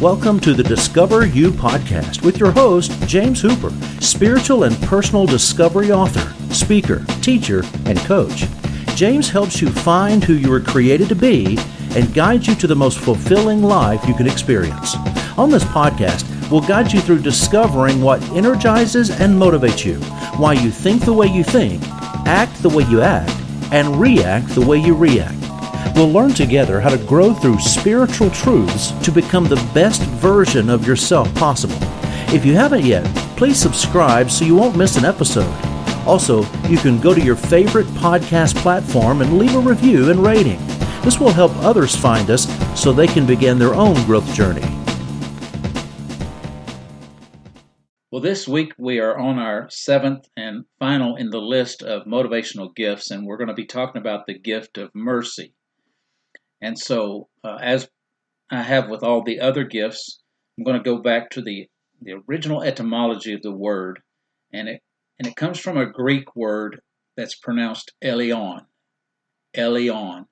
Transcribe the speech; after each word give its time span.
Welcome 0.00 0.40
to 0.40 0.54
the 0.54 0.62
Discover 0.62 1.26
You 1.26 1.50
podcast 1.50 2.22
with 2.22 2.38
your 2.38 2.52
host, 2.52 2.90
James 3.06 3.42
Hooper, 3.42 3.68
spiritual 4.00 4.64
and 4.64 4.74
personal 4.84 5.26
discovery 5.26 5.92
author, 5.92 6.32
speaker, 6.54 7.04
teacher, 7.20 7.64
and 7.84 7.98
coach. 7.98 8.46
James 8.94 9.28
helps 9.28 9.60
you 9.60 9.68
find 9.68 10.24
who 10.24 10.32
you 10.32 10.48
were 10.48 10.60
created 10.62 11.10
to 11.10 11.14
be 11.14 11.58
and 11.90 12.14
guides 12.14 12.46
you 12.46 12.54
to 12.54 12.66
the 12.66 12.74
most 12.74 12.98
fulfilling 12.98 13.62
life 13.62 14.08
you 14.08 14.14
can 14.14 14.26
experience. 14.26 14.96
On 15.36 15.50
this 15.50 15.64
podcast, 15.64 16.24
we'll 16.50 16.62
guide 16.62 16.90
you 16.94 17.00
through 17.02 17.20
discovering 17.20 18.00
what 18.00 18.22
energizes 18.30 19.10
and 19.10 19.34
motivates 19.34 19.84
you, 19.84 19.96
why 20.40 20.54
you 20.54 20.70
think 20.70 21.04
the 21.04 21.12
way 21.12 21.26
you 21.26 21.44
think, 21.44 21.86
act 22.26 22.62
the 22.62 22.70
way 22.70 22.84
you 22.84 23.02
act, 23.02 23.38
and 23.70 24.00
react 24.00 24.48
the 24.54 24.64
way 24.64 24.78
you 24.78 24.94
react. 24.94 25.39
We'll 25.94 26.12
learn 26.12 26.32
together 26.32 26.80
how 26.80 26.90
to 26.90 27.04
grow 27.04 27.34
through 27.34 27.60
spiritual 27.60 28.30
truths 28.30 28.92
to 29.04 29.12
become 29.12 29.44
the 29.44 29.70
best 29.74 30.02
version 30.02 30.70
of 30.70 30.86
yourself 30.86 31.34
possible. 31.34 31.76
If 32.34 32.44
you 32.46 32.54
haven't 32.54 32.84
yet, 32.84 33.04
please 33.36 33.58
subscribe 33.58 34.30
so 34.30 34.44
you 34.44 34.54
won't 34.54 34.76
miss 34.76 34.96
an 34.96 35.04
episode. 35.04 35.52
Also, 36.06 36.42
you 36.68 36.78
can 36.78 37.00
go 37.00 37.12
to 37.12 37.20
your 37.20 37.36
favorite 37.36 37.86
podcast 37.88 38.56
platform 38.56 39.20
and 39.20 39.38
leave 39.38 39.54
a 39.54 39.58
review 39.58 40.10
and 40.10 40.24
rating. 40.24 40.58
This 41.02 41.18
will 41.18 41.32
help 41.32 41.52
others 41.56 41.96
find 41.96 42.30
us 42.30 42.46
so 42.80 42.92
they 42.92 43.06
can 43.06 43.26
begin 43.26 43.58
their 43.58 43.74
own 43.74 43.94
growth 44.06 44.32
journey. 44.34 44.64
Well, 48.10 48.20
this 48.20 48.48
week 48.48 48.72
we 48.76 48.98
are 48.98 49.18
on 49.18 49.38
our 49.38 49.68
seventh 49.70 50.28
and 50.36 50.64
final 50.78 51.16
in 51.16 51.30
the 51.30 51.40
list 51.40 51.82
of 51.82 52.06
motivational 52.06 52.74
gifts, 52.74 53.10
and 53.10 53.26
we're 53.26 53.36
going 53.36 53.48
to 53.48 53.54
be 53.54 53.66
talking 53.66 54.00
about 54.00 54.26
the 54.26 54.38
gift 54.38 54.78
of 54.78 54.90
mercy. 54.94 55.54
And 56.60 56.78
so, 56.78 57.28
uh, 57.42 57.58
as 57.60 57.88
I 58.50 58.62
have 58.62 58.88
with 58.88 59.02
all 59.02 59.22
the 59.22 59.40
other 59.40 59.64
gifts, 59.64 60.20
I'm 60.58 60.64
going 60.64 60.78
to 60.78 60.84
go 60.84 60.98
back 60.98 61.30
to 61.30 61.42
the, 61.42 61.68
the 62.02 62.22
original 62.28 62.62
etymology 62.62 63.32
of 63.32 63.42
the 63.42 63.52
word, 63.52 64.00
and 64.52 64.68
it 64.68 64.82
and 65.18 65.28
it 65.28 65.36
comes 65.36 65.58
from 65.58 65.76
a 65.76 65.90
Greek 65.90 66.34
word 66.34 66.80
that's 67.16 67.34
pronounced 67.34 67.92
eleon, 68.02 68.64
eleon, 69.54 70.24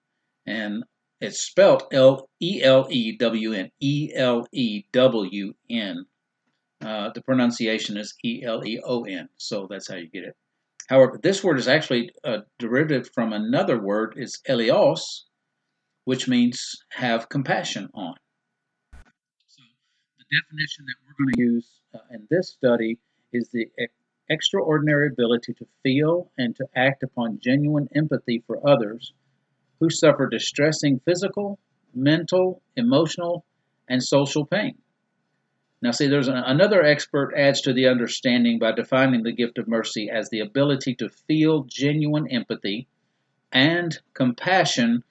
and 0.46 0.84
it's 1.20 1.40
spelled 1.40 1.82
L 1.92 2.28
E 2.40 2.62
L 2.62 2.86
E 2.90 3.16
W 3.16 3.52
N 3.52 3.70
E 3.80 4.12
L 4.14 4.46
E 4.52 4.84
W 4.92 5.52
N. 5.70 6.06
Uh, 6.80 7.10
the 7.14 7.22
pronunciation 7.22 7.96
is 7.96 8.14
E 8.24 8.42
L 8.44 8.64
E 8.64 8.80
O 8.84 9.04
N, 9.04 9.28
so 9.36 9.66
that's 9.68 9.88
how 9.88 9.96
you 9.96 10.08
get 10.08 10.24
it. 10.24 10.36
However, 10.88 11.18
this 11.22 11.44
word 11.44 11.58
is 11.58 11.68
actually 11.68 12.10
a 12.24 12.38
derivative 12.58 13.10
from 13.14 13.32
another 13.32 13.78
word. 13.78 14.14
It's 14.16 14.40
eleos, 14.48 15.00
which 16.08 16.26
means 16.26 16.74
have 16.88 17.28
compassion 17.28 17.86
on. 17.92 18.14
So, 19.46 19.62
the 20.16 20.24
definition 20.40 20.86
that 20.86 20.94
we're 21.04 21.22
going 21.22 21.34
to 21.34 21.40
use 21.42 21.68
uh, 21.94 21.98
in 22.10 22.26
this 22.30 22.48
study 22.48 22.96
is 23.34 23.50
the 23.50 23.66
extraordinary 24.30 25.08
ability 25.08 25.52
to 25.52 25.66
feel 25.82 26.32
and 26.38 26.56
to 26.56 26.64
act 26.74 27.02
upon 27.02 27.40
genuine 27.42 27.90
empathy 27.94 28.42
for 28.46 28.66
others 28.66 29.12
who 29.80 29.90
suffer 29.90 30.26
distressing 30.26 30.98
physical, 31.04 31.58
mental, 31.94 32.62
emotional, 32.74 33.44
and 33.86 34.02
social 34.02 34.46
pain. 34.46 34.78
Now, 35.82 35.90
see, 35.90 36.06
there's 36.06 36.28
an, 36.28 36.38
another 36.38 36.82
expert 36.82 37.34
adds 37.36 37.60
to 37.60 37.74
the 37.74 37.88
understanding 37.88 38.58
by 38.58 38.72
defining 38.72 39.24
the 39.24 39.32
gift 39.32 39.58
of 39.58 39.68
mercy 39.68 40.08
as 40.10 40.30
the 40.30 40.40
ability 40.40 40.94
to 40.94 41.10
feel 41.10 41.64
genuine 41.64 42.28
empathy 42.28 42.88
and 43.52 43.98
compassion 44.14 45.04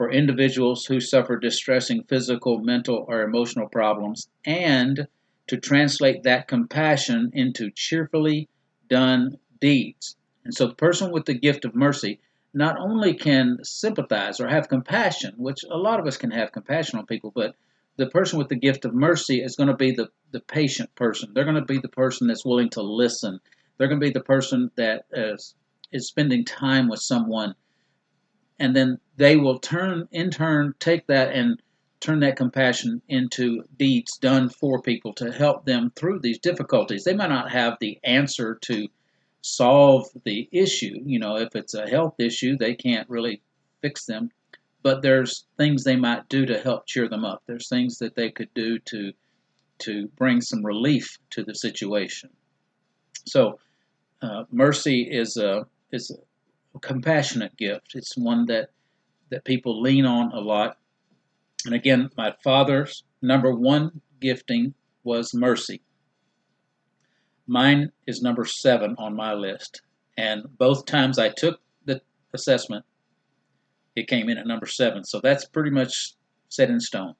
for 0.00 0.10
individuals 0.10 0.86
who 0.86 0.98
suffer 0.98 1.36
distressing 1.36 2.02
physical, 2.04 2.58
mental, 2.58 3.04
or 3.06 3.20
emotional 3.20 3.68
problems, 3.68 4.30
and 4.46 5.06
to 5.46 5.58
translate 5.58 6.22
that 6.22 6.48
compassion 6.48 7.30
into 7.34 7.70
cheerfully 7.70 8.48
done 8.88 9.36
deeds. 9.60 10.16
And 10.42 10.54
so 10.54 10.68
the 10.68 10.74
person 10.74 11.12
with 11.12 11.26
the 11.26 11.34
gift 11.34 11.66
of 11.66 11.74
mercy 11.74 12.18
not 12.54 12.78
only 12.78 13.12
can 13.12 13.58
sympathize 13.62 14.40
or 14.40 14.48
have 14.48 14.70
compassion, 14.70 15.34
which 15.36 15.64
a 15.70 15.76
lot 15.76 16.00
of 16.00 16.06
us 16.06 16.16
can 16.16 16.30
have 16.30 16.50
compassion 16.50 16.98
on 16.98 17.04
people, 17.04 17.30
but 17.34 17.54
the 17.98 18.06
person 18.06 18.38
with 18.38 18.48
the 18.48 18.56
gift 18.56 18.86
of 18.86 18.94
mercy 18.94 19.42
is 19.42 19.54
going 19.54 19.68
to 19.68 19.76
be 19.76 19.90
the, 19.90 20.08
the 20.30 20.40
patient 20.40 20.94
person. 20.94 21.32
They're 21.34 21.44
going 21.44 21.56
to 21.56 21.74
be 21.74 21.76
the 21.76 21.88
person 21.88 22.26
that's 22.26 22.46
willing 22.46 22.70
to 22.70 22.80
listen. 22.80 23.38
They're 23.76 23.88
going 23.88 24.00
to 24.00 24.06
be 24.06 24.14
the 24.14 24.24
person 24.24 24.70
that 24.76 25.04
is, 25.12 25.54
is 25.92 26.08
spending 26.08 26.46
time 26.46 26.88
with 26.88 27.00
someone 27.00 27.54
and 28.60 28.76
then 28.76 29.00
they 29.16 29.36
will 29.36 29.58
turn 29.58 30.06
in 30.12 30.30
turn 30.30 30.74
take 30.78 31.06
that 31.08 31.32
and 31.32 31.60
turn 31.98 32.20
that 32.20 32.36
compassion 32.36 33.02
into 33.08 33.64
deeds 33.76 34.16
done 34.18 34.48
for 34.48 34.80
people 34.80 35.12
to 35.12 35.32
help 35.32 35.66
them 35.66 35.92
through 35.96 36.18
these 36.18 36.38
difficulties. 36.38 37.04
They 37.04 37.14
might 37.14 37.28
not 37.28 37.50
have 37.50 37.76
the 37.78 37.98
answer 38.04 38.54
to 38.62 38.88
solve 39.42 40.06
the 40.24 40.48
issue. 40.52 41.02
You 41.04 41.18
know 41.18 41.36
if 41.36 41.56
it's 41.56 41.74
a 41.74 41.88
health 41.88 42.14
issue 42.18 42.56
they 42.56 42.74
can't 42.74 43.08
really 43.08 43.42
fix 43.82 44.06
them. 44.06 44.30
But 44.82 45.02
there's 45.02 45.44
things 45.58 45.84
they 45.84 45.96
might 45.96 46.28
do 46.30 46.46
to 46.46 46.58
help 46.58 46.86
cheer 46.86 47.06
them 47.06 47.24
up. 47.24 47.42
There's 47.46 47.68
things 47.68 47.98
that 47.98 48.14
they 48.14 48.30
could 48.30 48.52
do 48.54 48.78
to 48.78 49.12
to 49.80 50.08
bring 50.08 50.42
some 50.42 50.64
relief 50.64 51.18
to 51.30 51.42
the 51.42 51.54
situation. 51.54 52.28
So 53.26 53.58
uh, 54.22 54.44
mercy 54.50 55.02
is 55.02 55.36
a 55.38 55.66
is 55.92 56.12
a 56.74 56.78
compassionate 56.78 57.56
gift. 57.56 57.94
It's 57.94 58.16
one 58.16 58.46
that 58.46 58.70
that 59.30 59.44
people 59.44 59.80
lean 59.80 60.04
on 60.04 60.32
a 60.32 60.40
lot. 60.40 60.76
And 61.64 61.74
again, 61.74 62.10
my 62.16 62.34
father's 62.42 63.04
number 63.22 63.54
one 63.54 64.00
gifting 64.20 64.74
was 65.04 65.32
mercy. 65.34 65.82
Mine 67.46 67.92
is 68.06 68.22
number 68.22 68.44
seven 68.44 68.96
on 68.98 69.14
my 69.14 69.34
list. 69.34 69.82
And 70.16 70.44
both 70.58 70.84
times 70.84 71.18
I 71.18 71.28
took 71.28 71.60
the 71.84 72.02
assessment, 72.34 72.84
it 73.96 74.08
came 74.08 74.28
in 74.28 74.38
at 74.38 74.46
number 74.46 74.66
seven. 74.66 75.04
So 75.04 75.20
that's 75.20 75.44
pretty 75.44 75.70
much 75.70 76.14
set 76.48 76.70
in 76.70 76.80
stone. 76.80 77.14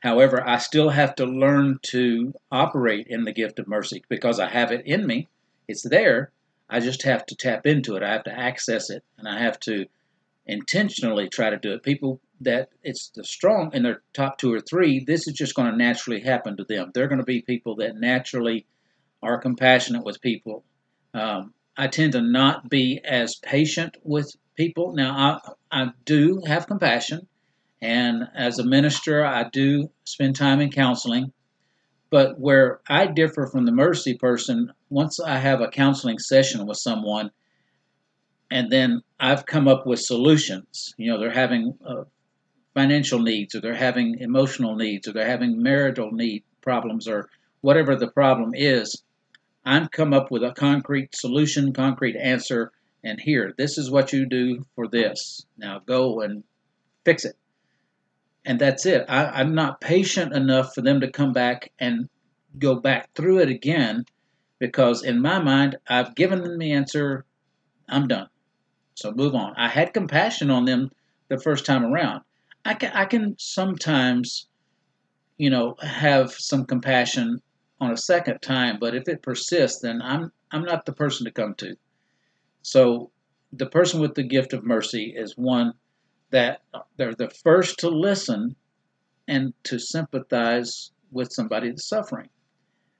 However, 0.00 0.46
I 0.46 0.58
still 0.58 0.90
have 0.90 1.14
to 1.16 1.24
learn 1.24 1.78
to 1.90 2.34
operate 2.52 3.06
in 3.08 3.24
the 3.24 3.32
gift 3.32 3.58
of 3.58 3.66
mercy 3.66 4.04
because 4.08 4.38
I 4.38 4.48
have 4.48 4.70
it 4.70 4.86
in 4.86 5.06
me. 5.06 5.28
It's 5.68 5.82
there, 5.82 6.32
I 6.68 6.80
just 6.80 7.02
have 7.02 7.24
to 7.26 7.36
tap 7.36 7.66
into 7.66 7.96
it. 7.96 8.02
I 8.02 8.12
have 8.12 8.24
to 8.24 8.38
access 8.38 8.90
it, 8.90 9.04
and 9.18 9.28
I 9.28 9.40
have 9.40 9.58
to 9.60 9.86
intentionally 10.46 11.28
try 11.28 11.50
to 11.50 11.58
do 11.58 11.72
it. 11.72 11.82
People 11.82 12.20
that 12.40 12.68
it's 12.82 13.10
the 13.10 13.24
strong 13.24 13.70
in 13.72 13.82
their 13.82 14.02
top 14.12 14.38
two 14.38 14.52
or 14.52 14.60
three, 14.60 15.04
this 15.04 15.26
is 15.26 15.34
just 15.34 15.54
going 15.54 15.70
to 15.70 15.76
naturally 15.76 16.20
happen 16.20 16.56
to 16.56 16.64
them. 16.64 16.90
They're 16.92 17.08
going 17.08 17.20
to 17.20 17.24
be 17.24 17.42
people 17.42 17.76
that 17.76 17.96
naturally 17.96 18.66
are 19.22 19.38
compassionate 19.38 20.04
with 20.04 20.20
people. 20.20 20.64
Um, 21.14 21.54
I 21.76 21.88
tend 21.88 22.12
to 22.12 22.22
not 22.22 22.68
be 22.68 23.00
as 23.04 23.36
patient 23.36 23.96
with 24.02 24.34
people. 24.56 24.94
Now, 24.94 25.40
I, 25.70 25.82
I 25.82 25.90
do 26.04 26.42
have 26.46 26.66
compassion, 26.66 27.26
and 27.80 28.28
as 28.34 28.58
a 28.58 28.64
minister, 28.64 29.24
I 29.24 29.48
do 29.50 29.90
spend 30.04 30.36
time 30.36 30.60
in 30.60 30.70
counseling. 30.70 31.32
But 32.10 32.38
where 32.38 32.80
I 32.88 33.06
differ 33.06 33.46
from 33.46 33.64
the 33.64 33.72
mercy 33.72 34.14
person, 34.14 34.72
once 34.90 35.18
I 35.18 35.38
have 35.38 35.60
a 35.60 35.68
counseling 35.68 36.18
session 36.18 36.66
with 36.66 36.78
someone, 36.78 37.30
and 38.50 38.70
then 38.70 39.02
I've 39.18 39.46
come 39.46 39.66
up 39.66 39.86
with 39.86 39.98
solutions. 40.00 40.94
You 40.96 41.10
know, 41.10 41.18
they're 41.18 41.30
having 41.30 41.76
uh, 41.84 42.04
financial 42.74 43.18
needs, 43.18 43.54
or 43.54 43.60
they're 43.60 43.74
having 43.74 44.18
emotional 44.20 44.76
needs, 44.76 45.08
or 45.08 45.12
they're 45.12 45.26
having 45.26 45.62
marital 45.62 46.12
need 46.12 46.44
problems, 46.60 47.08
or 47.08 47.28
whatever 47.60 47.96
the 47.96 48.10
problem 48.10 48.52
is. 48.54 49.02
I've 49.64 49.90
come 49.90 50.12
up 50.12 50.30
with 50.30 50.44
a 50.44 50.52
concrete 50.52 51.16
solution, 51.16 51.72
concrete 51.72 52.16
answer, 52.16 52.70
and 53.02 53.20
here, 53.20 53.52
this 53.58 53.78
is 53.78 53.90
what 53.90 54.12
you 54.12 54.26
do 54.26 54.64
for 54.76 54.86
this. 54.86 55.44
Now 55.58 55.80
go 55.84 56.20
and 56.20 56.44
fix 57.04 57.24
it 57.24 57.36
and 58.46 58.60
that's 58.60 58.86
it. 58.86 59.04
I, 59.08 59.40
am 59.40 59.54
not 59.54 59.80
patient 59.80 60.32
enough 60.32 60.72
for 60.72 60.80
them 60.80 61.00
to 61.00 61.10
come 61.10 61.32
back 61.32 61.72
and 61.80 62.08
go 62.58 62.76
back 62.76 63.12
through 63.14 63.40
it 63.40 63.48
again 63.50 64.04
because 64.60 65.02
in 65.02 65.20
my 65.20 65.40
mind, 65.40 65.76
I've 65.88 66.14
given 66.14 66.42
them 66.42 66.58
the 66.58 66.72
answer, 66.72 67.26
I'm 67.88 68.06
done. 68.06 68.28
So 68.94 69.12
move 69.12 69.34
on. 69.34 69.52
I 69.56 69.68
had 69.68 69.92
compassion 69.92 70.50
on 70.50 70.64
them 70.64 70.90
the 71.28 71.38
first 71.38 71.66
time 71.66 71.84
around. 71.84 72.22
I 72.64 72.74
can, 72.74 72.92
I 72.94 73.04
can 73.04 73.34
sometimes, 73.36 74.46
you 75.36 75.50
know, 75.50 75.74
have 75.80 76.32
some 76.32 76.64
compassion 76.64 77.42
on 77.80 77.90
a 77.90 77.96
second 77.96 78.40
time, 78.40 78.78
but 78.80 78.94
if 78.94 79.08
it 79.08 79.22
persists, 79.22 79.80
then 79.82 80.00
I'm 80.00 80.32
I'm 80.52 80.62
not 80.62 80.86
the 80.86 80.92
person 80.92 81.26
to 81.26 81.32
come 81.32 81.54
to. 81.56 81.76
So 82.62 83.10
the 83.52 83.66
person 83.66 84.00
with 84.00 84.14
the 84.14 84.22
gift 84.22 84.52
of 84.52 84.64
mercy 84.64 85.12
is 85.14 85.36
one 85.36 85.74
that 86.30 86.62
they're 86.96 87.14
the 87.14 87.30
first 87.30 87.78
to 87.80 87.88
listen 87.88 88.56
and 89.28 89.52
to 89.64 89.78
sympathize 89.78 90.90
with 91.10 91.32
somebody 91.32 91.68
that's 91.70 91.88
suffering. 91.88 92.28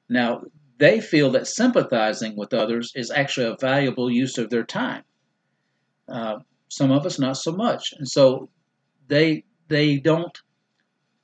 Now, 0.08 0.42
they 0.78 1.00
feel 1.00 1.30
that 1.32 1.46
sympathizing 1.46 2.36
with 2.36 2.54
others 2.54 2.92
is 2.94 3.10
actually 3.10 3.46
a 3.46 3.56
valuable 3.60 4.10
use 4.10 4.38
of 4.38 4.50
their 4.50 4.64
time. 4.64 5.02
Uh, 6.08 6.38
some 6.68 6.90
of 6.90 7.06
us 7.06 7.18
not 7.18 7.36
so 7.36 7.52
much, 7.52 7.92
and 7.96 8.08
so 8.08 8.48
they 9.08 9.44
they 9.68 9.96
don't 9.96 10.38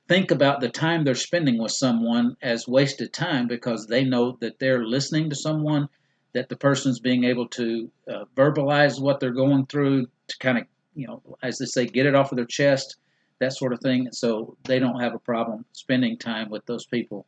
think 0.07 0.31
about 0.31 0.59
the 0.59 0.69
time 0.69 1.03
they're 1.03 1.15
spending 1.15 1.61
with 1.61 1.71
someone 1.71 2.35
as 2.41 2.67
wasted 2.67 3.13
time 3.13 3.47
because 3.47 3.87
they 3.87 4.03
know 4.03 4.37
that 4.41 4.59
they're 4.59 4.85
listening 4.85 5.29
to 5.29 5.35
someone, 5.35 5.87
that 6.33 6.49
the 6.49 6.57
person's 6.57 6.99
being 6.99 7.23
able 7.23 7.47
to 7.47 7.89
uh, 8.09 8.25
verbalize 8.35 9.01
what 9.01 9.19
they're 9.19 9.31
going 9.31 9.65
through 9.65 10.05
to 10.27 10.37
kind 10.39 10.57
of, 10.57 10.65
you 10.95 11.07
know, 11.07 11.21
as 11.41 11.57
they 11.57 11.65
say, 11.65 11.85
get 11.85 12.05
it 12.05 12.15
off 12.15 12.31
of 12.31 12.35
their 12.35 12.45
chest, 12.45 12.97
that 13.39 13.53
sort 13.53 13.73
of 13.73 13.79
thing. 13.79 14.09
So 14.11 14.57
they 14.65 14.79
don't 14.79 14.99
have 14.99 15.13
a 15.13 15.19
problem 15.19 15.65
spending 15.73 16.17
time 16.17 16.49
with 16.49 16.65
those 16.65 16.85
people 16.85 17.25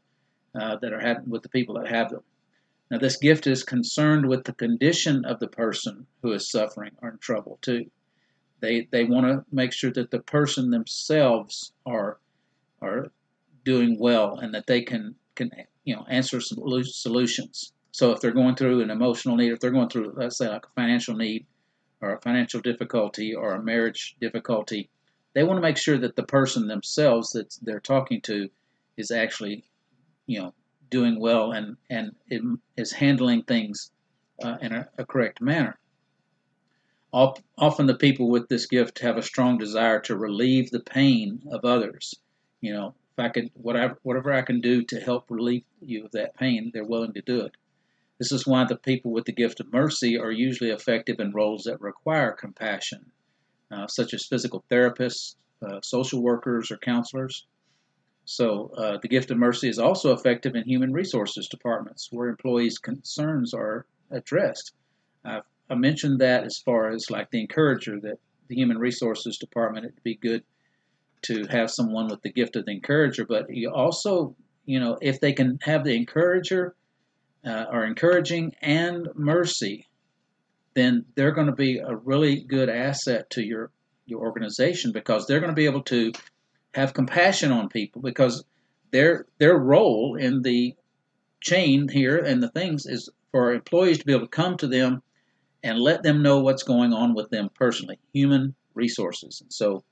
uh, 0.60 0.78
that 0.78 0.94
are 0.94 1.00
having 1.00 1.30
with 1.30 1.44
the 1.44 1.50
people 1.50 1.76
that 1.76 1.88
have 1.88 2.10
them. 2.10 2.22
Now, 2.92 3.00
this 3.00 3.18
gift 3.18 3.48
is 3.48 3.64
concerned 3.64 4.28
with 4.28 4.44
the 4.44 4.54
condition 4.54 5.26
of 5.26 5.40
the 5.40 5.48
person 5.48 6.06
who 6.22 6.34
is 6.34 6.50
suffering 6.50 6.92
or 7.02 7.10
in 7.10 7.18
trouble 7.18 7.58
too. 7.62 7.90
They 8.60 8.88
they 8.92 9.04
want 9.04 9.26
to 9.26 9.44
make 9.52 9.74
sure 9.74 9.92
that 9.92 10.12
the 10.12 10.20
person 10.20 10.70
themselves 10.70 11.74
are 11.86 12.20
are 12.82 13.12
doing 13.64 13.98
well 14.00 14.38
and 14.38 14.54
that 14.54 14.68
they 14.68 14.82
can 14.82 15.16
can 15.34 15.52
you 15.84 15.96
know 15.96 16.06
answer 16.10 16.40
some 16.40 16.60
solutions. 16.84 17.74
So 17.92 18.12
if 18.12 18.22
they're 18.22 18.32
going 18.32 18.56
through 18.56 18.82
an 18.82 18.92
emotional 18.92 19.36
need, 19.36 19.52
if 19.52 19.60
they're 19.60 19.72
going 19.72 19.90
through 19.90 20.14
let's 20.16 20.38
say 20.38 20.48
like 20.48 20.66
a 20.66 20.70
financial 20.76 21.16
need 21.16 21.46
or 22.06 22.14
a 22.14 22.22
financial 22.22 22.62
difficulty 22.62 23.34
or 23.34 23.54
a 23.54 23.64
marriage 23.64 24.16
difficulty, 24.22 24.90
they 25.34 25.44
want 25.44 25.58
to 25.58 25.62
make 25.62 25.78
sure 25.78 25.98
that 25.98 26.16
the 26.16 26.24
person 26.24 26.68
themselves 26.68 27.32
that 27.32 27.58
they're 27.62 27.80
talking 27.80 28.22
to 28.22 28.50
is 28.98 29.12
actually 29.12 29.66
you 30.28 30.40
know 30.40 30.54
doing 30.90 31.20
well 31.20 31.52
and 31.52 31.78
and 31.90 32.16
is 32.78 32.92
handling 32.92 33.44
things 33.44 33.92
uh, 34.44 34.58
in 34.62 34.74
a, 34.74 34.88
a, 34.98 35.06
correct 35.06 35.42
manner. 35.42 35.78
Often 37.12 37.86
the 37.88 37.96
people 37.96 38.30
with 38.30 38.50
this 38.50 38.66
gift 38.66 39.00
have 39.00 39.18
a 39.18 39.22
strong 39.22 39.58
desire 39.58 40.02
to 40.02 40.18
relieve 40.18 40.70
the 40.70 40.82
pain 40.82 41.42
of 41.50 41.64
others 41.64 42.16
you 42.66 42.74
know, 42.74 42.96
if 43.14 43.20
I 43.20 43.30
could, 43.30 43.52
whatever, 43.54 44.00
whatever 44.02 44.34
I 44.34 44.42
can 44.42 44.60
do 44.60 44.82
to 44.86 45.00
help 45.00 45.30
relieve 45.30 45.64
you 45.82 46.06
of 46.06 46.12
that 46.14 46.36
pain, 46.36 46.72
they're 46.74 46.84
willing 46.84 47.14
to 47.14 47.22
do 47.22 47.42
it. 47.42 47.52
This 48.18 48.32
is 48.32 48.48
why 48.48 48.64
the 48.64 48.78
people 48.78 49.12
with 49.12 49.26
the 49.26 49.34
gift 49.34 49.60
of 49.60 49.74
mercy 49.74 50.18
are 50.18 50.32
usually 50.32 50.70
effective 50.70 51.20
in 51.20 51.32
roles 51.32 51.64
that 51.64 51.82
require 51.82 52.32
compassion, 52.32 53.12
uh, 53.72 53.88
such 53.88 54.14
as 54.14 54.26
physical 54.26 54.64
therapists, 54.72 55.36
uh, 55.62 55.82
social 55.82 56.22
workers, 56.22 56.72
or 56.72 56.78
counselors. 56.78 57.46
So, 58.24 58.72
uh, 58.78 58.98
the 58.98 59.08
gift 59.08 59.32
of 59.32 59.38
mercy 59.38 59.68
is 59.68 59.80
also 59.80 60.14
effective 60.14 60.56
in 60.56 60.64
human 60.64 60.94
resources 60.94 61.48
departments 61.48 62.10
where 62.12 62.30
employees' 62.30 62.80
concerns 62.80 63.54
are 63.54 63.86
addressed. 64.10 64.74
I've, 65.24 65.44
I 65.70 65.76
mentioned 65.76 66.20
that 66.22 66.46
as 66.46 66.58
far 66.60 66.92
as 66.92 67.12
like 67.12 67.32
the 67.32 67.42
encourager 67.42 68.00
that 68.00 68.20
the 68.48 68.56
human 68.56 68.78
resources 68.78 69.38
department, 69.38 69.86
it'd 69.86 70.04
be 70.04 70.16
good 70.16 70.44
to 71.24 71.46
have 71.48 71.72
someone 71.72 72.08
with 72.08 72.22
the 72.22 72.32
gift 72.32 72.56
of 72.56 72.66
the 72.66 72.72
encourager, 72.72 73.26
but 73.26 73.50
you 73.50 73.72
also, 73.72 74.36
you 74.66 74.80
know, 74.80 74.98
if 75.02 75.20
they 75.20 75.34
can 75.34 75.60
have 75.64 75.84
the 75.84 75.96
encourager 75.96 76.76
uh, 77.46 77.66
or 77.72 77.86
encouraging 77.86 78.54
and 78.62 79.08
mercy, 79.16 79.88
then 80.74 81.06
they're 81.16 81.32
going 81.32 81.48
to 81.48 81.54
be 81.54 81.78
a 81.78 81.96
really 81.96 82.42
good 82.42 82.70
asset 82.70 83.30
to 83.32 83.44
your 83.44 83.72
your 84.08 84.20
organization 84.20 84.92
because 84.92 85.26
they're 85.26 85.40
going 85.40 85.52
to 85.52 85.56
be 85.56 85.66
able 85.66 85.82
to 85.82 86.12
have 86.74 86.94
compassion 86.94 87.52
on 87.52 87.70
people 87.70 88.02
because 88.02 88.44
their 88.92 89.26
their 89.40 89.58
role 89.58 90.16
in 90.16 90.42
the 90.42 90.76
chain 91.42 91.88
here 91.88 92.18
and 92.18 92.42
the 92.42 92.50
things 92.50 92.86
is 92.86 93.10
for 93.32 93.54
employees 93.54 94.00
to 94.00 94.06
be 94.06 94.14
able 94.14 94.26
to 94.26 94.30
come 94.30 94.58
to 94.58 94.68
them 94.68 95.02
and 95.64 95.80
let 95.80 96.04
them 96.04 96.22
know 96.22 96.40
what's 96.40 96.64
going 96.64 96.94
on 96.94 97.16
with 97.16 97.30
them 97.30 97.50
personally, 97.56 98.00
human 98.14 98.54
resources. 98.76 99.42
And 99.42 99.52
so 99.52 99.84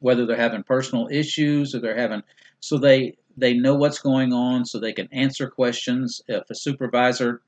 whether 0.00 0.26
they're 0.26 0.36
having 0.36 0.62
personal 0.62 1.08
issues 1.10 1.74
or 1.74 1.80
they're 1.80 1.96
having 1.98 2.22
so 2.60 2.78
they 2.78 3.16
they 3.38 3.54
know 3.54 3.74
what's 3.74 3.98
going 3.98 4.32
on 4.32 4.64
so 4.64 4.78
they 4.78 4.92
can 4.92 5.08
answer 5.12 5.48
questions. 5.48 6.20
If 6.26 6.50
a 6.50 6.54
supervisor 6.54 7.42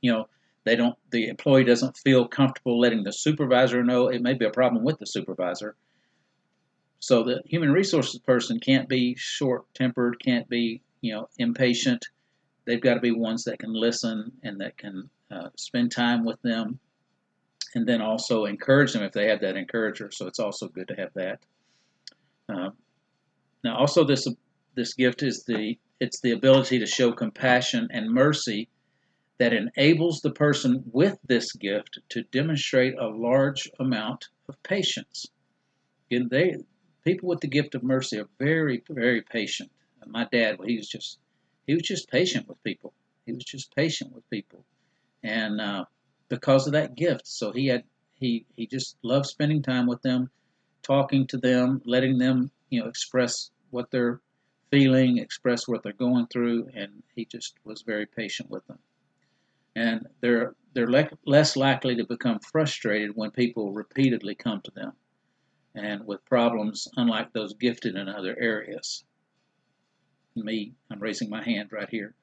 you 0.00 0.12
know 0.12 0.28
they 0.64 0.76
don't 0.76 0.96
the 1.10 1.28
employee 1.28 1.64
doesn't 1.64 1.96
feel 1.96 2.28
comfortable 2.28 2.78
letting 2.80 3.04
the 3.04 3.12
supervisor 3.12 3.82
know 3.82 4.08
it 4.08 4.22
may 4.22 4.34
be 4.34 4.44
a 4.44 4.50
problem 4.50 4.84
with 4.84 4.98
the 4.98 5.06
supervisor. 5.06 5.76
So 7.00 7.22
the 7.22 7.42
human 7.44 7.72
resources 7.72 8.20
person 8.20 8.60
can't 8.60 8.88
be 8.88 9.14
short 9.16 9.64
tempered 9.74 10.22
can't 10.22 10.48
be 10.48 10.82
you 11.00 11.14
know 11.14 11.28
impatient. 11.38 12.06
They've 12.66 12.80
got 12.80 12.94
to 12.94 13.00
be 13.00 13.12
ones 13.12 13.44
that 13.44 13.58
can 13.58 13.74
listen 13.74 14.32
and 14.42 14.60
that 14.60 14.78
can 14.78 15.10
uh, 15.30 15.50
spend 15.56 15.92
time 15.92 16.24
with 16.24 16.40
them 16.42 16.78
and 17.74 17.86
then 17.86 18.00
also 18.00 18.44
encourage 18.44 18.92
them 18.92 19.02
if 19.02 19.12
they 19.12 19.28
have 19.28 19.40
that 19.40 19.56
encourager. 19.56 20.10
So 20.10 20.26
it's 20.26 20.38
also 20.38 20.68
good 20.68 20.88
to 20.88 20.94
have 20.94 21.12
that. 21.14 21.40
Uh, 22.48 22.70
now, 23.62 23.76
also 23.76 24.04
this 24.04 24.26
this 24.74 24.94
gift 24.94 25.22
is 25.22 25.44
the 25.44 25.78
it's 26.00 26.20
the 26.20 26.32
ability 26.32 26.78
to 26.78 26.86
show 26.86 27.12
compassion 27.12 27.88
and 27.90 28.10
mercy 28.10 28.68
that 29.38 29.52
enables 29.52 30.20
the 30.20 30.30
person 30.30 30.82
with 30.92 31.18
this 31.26 31.52
gift 31.52 31.98
to 32.08 32.22
demonstrate 32.24 32.94
a 32.98 33.06
large 33.06 33.70
amount 33.80 34.28
of 34.48 34.62
patience. 34.62 35.26
Again, 36.10 36.28
they 36.30 36.56
people 37.04 37.28
with 37.28 37.40
the 37.40 37.48
gift 37.48 37.74
of 37.74 37.82
mercy 37.82 38.18
are 38.18 38.28
very 38.38 38.82
very 38.88 39.22
patient. 39.22 39.70
My 40.06 40.26
dad, 40.30 40.58
he 40.64 40.76
was 40.76 40.88
just 40.88 41.18
he 41.66 41.74
was 41.74 41.82
just 41.82 42.10
patient 42.10 42.48
with 42.48 42.62
people. 42.62 42.92
He 43.26 43.32
was 43.32 43.44
just 43.44 43.74
patient 43.74 44.12
with 44.12 44.28
people, 44.28 44.64
and 45.22 45.60
uh, 45.60 45.84
because 46.28 46.66
of 46.66 46.74
that 46.74 46.94
gift, 46.94 47.26
so 47.26 47.52
he 47.52 47.68
had 47.68 47.84
he 48.14 48.44
he 48.56 48.66
just 48.66 48.96
loved 49.02 49.26
spending 49.26 49.62
time 49.62 49.86
with 49.86 50.02
them 50.02 50.30
talking 50.82 51.26
to 51.28 51.38
them, 51.38 51.82
letting 51.84 52.18
them, 52.18 52.50
you 52.70 52.80
know, 52.80 52.86
express 52.86 53.50
what 53.70 53.90
they're 53.90 54.20
feeling, 54.74 55.18
express 55.18 55.68
what 55.68 55.82
they're 55.84 55.92
going 55.92 56.26
through, 56.26 56.68
and 56.74 57.02
he 57.14 57.24
just 57.24 57.54
was 57.64 57.82
very 57.82 58.06
patient 58.06 58.50
with 58.50 58.66
them. 58.66 58.78
And 59.76 60.08
they're 60.20 60.54
they're 60.72 60.90
le- 60.90 61.18
less 61.24 61.56
likely 61.56 61.96
to 61.96 62.04
become 62.04 62.40
frustrated 62.40 63.12
when 63.14 63.30
people 63.30 63.72
repeatedly 63.72 64.34
come 64.34 64.60
to 64.62 64.72
them, 64.72 64.92
and 65.74 66.06
with 66.06 66.24
problems 66.24 66.88
unlike 66.96 67.32
those 67.32 67.54
gifted 67.54 67.96
in 67.96 68.08
other 68.08 68.36
areas. 68.38 69.04
Me, 70.36 70.72
I'm 70.90 71.00
raising 71.00 71.30
my 71.30 71.42
hand 71.42 71.70
right 71.72 71.88
here. 71.88 72.14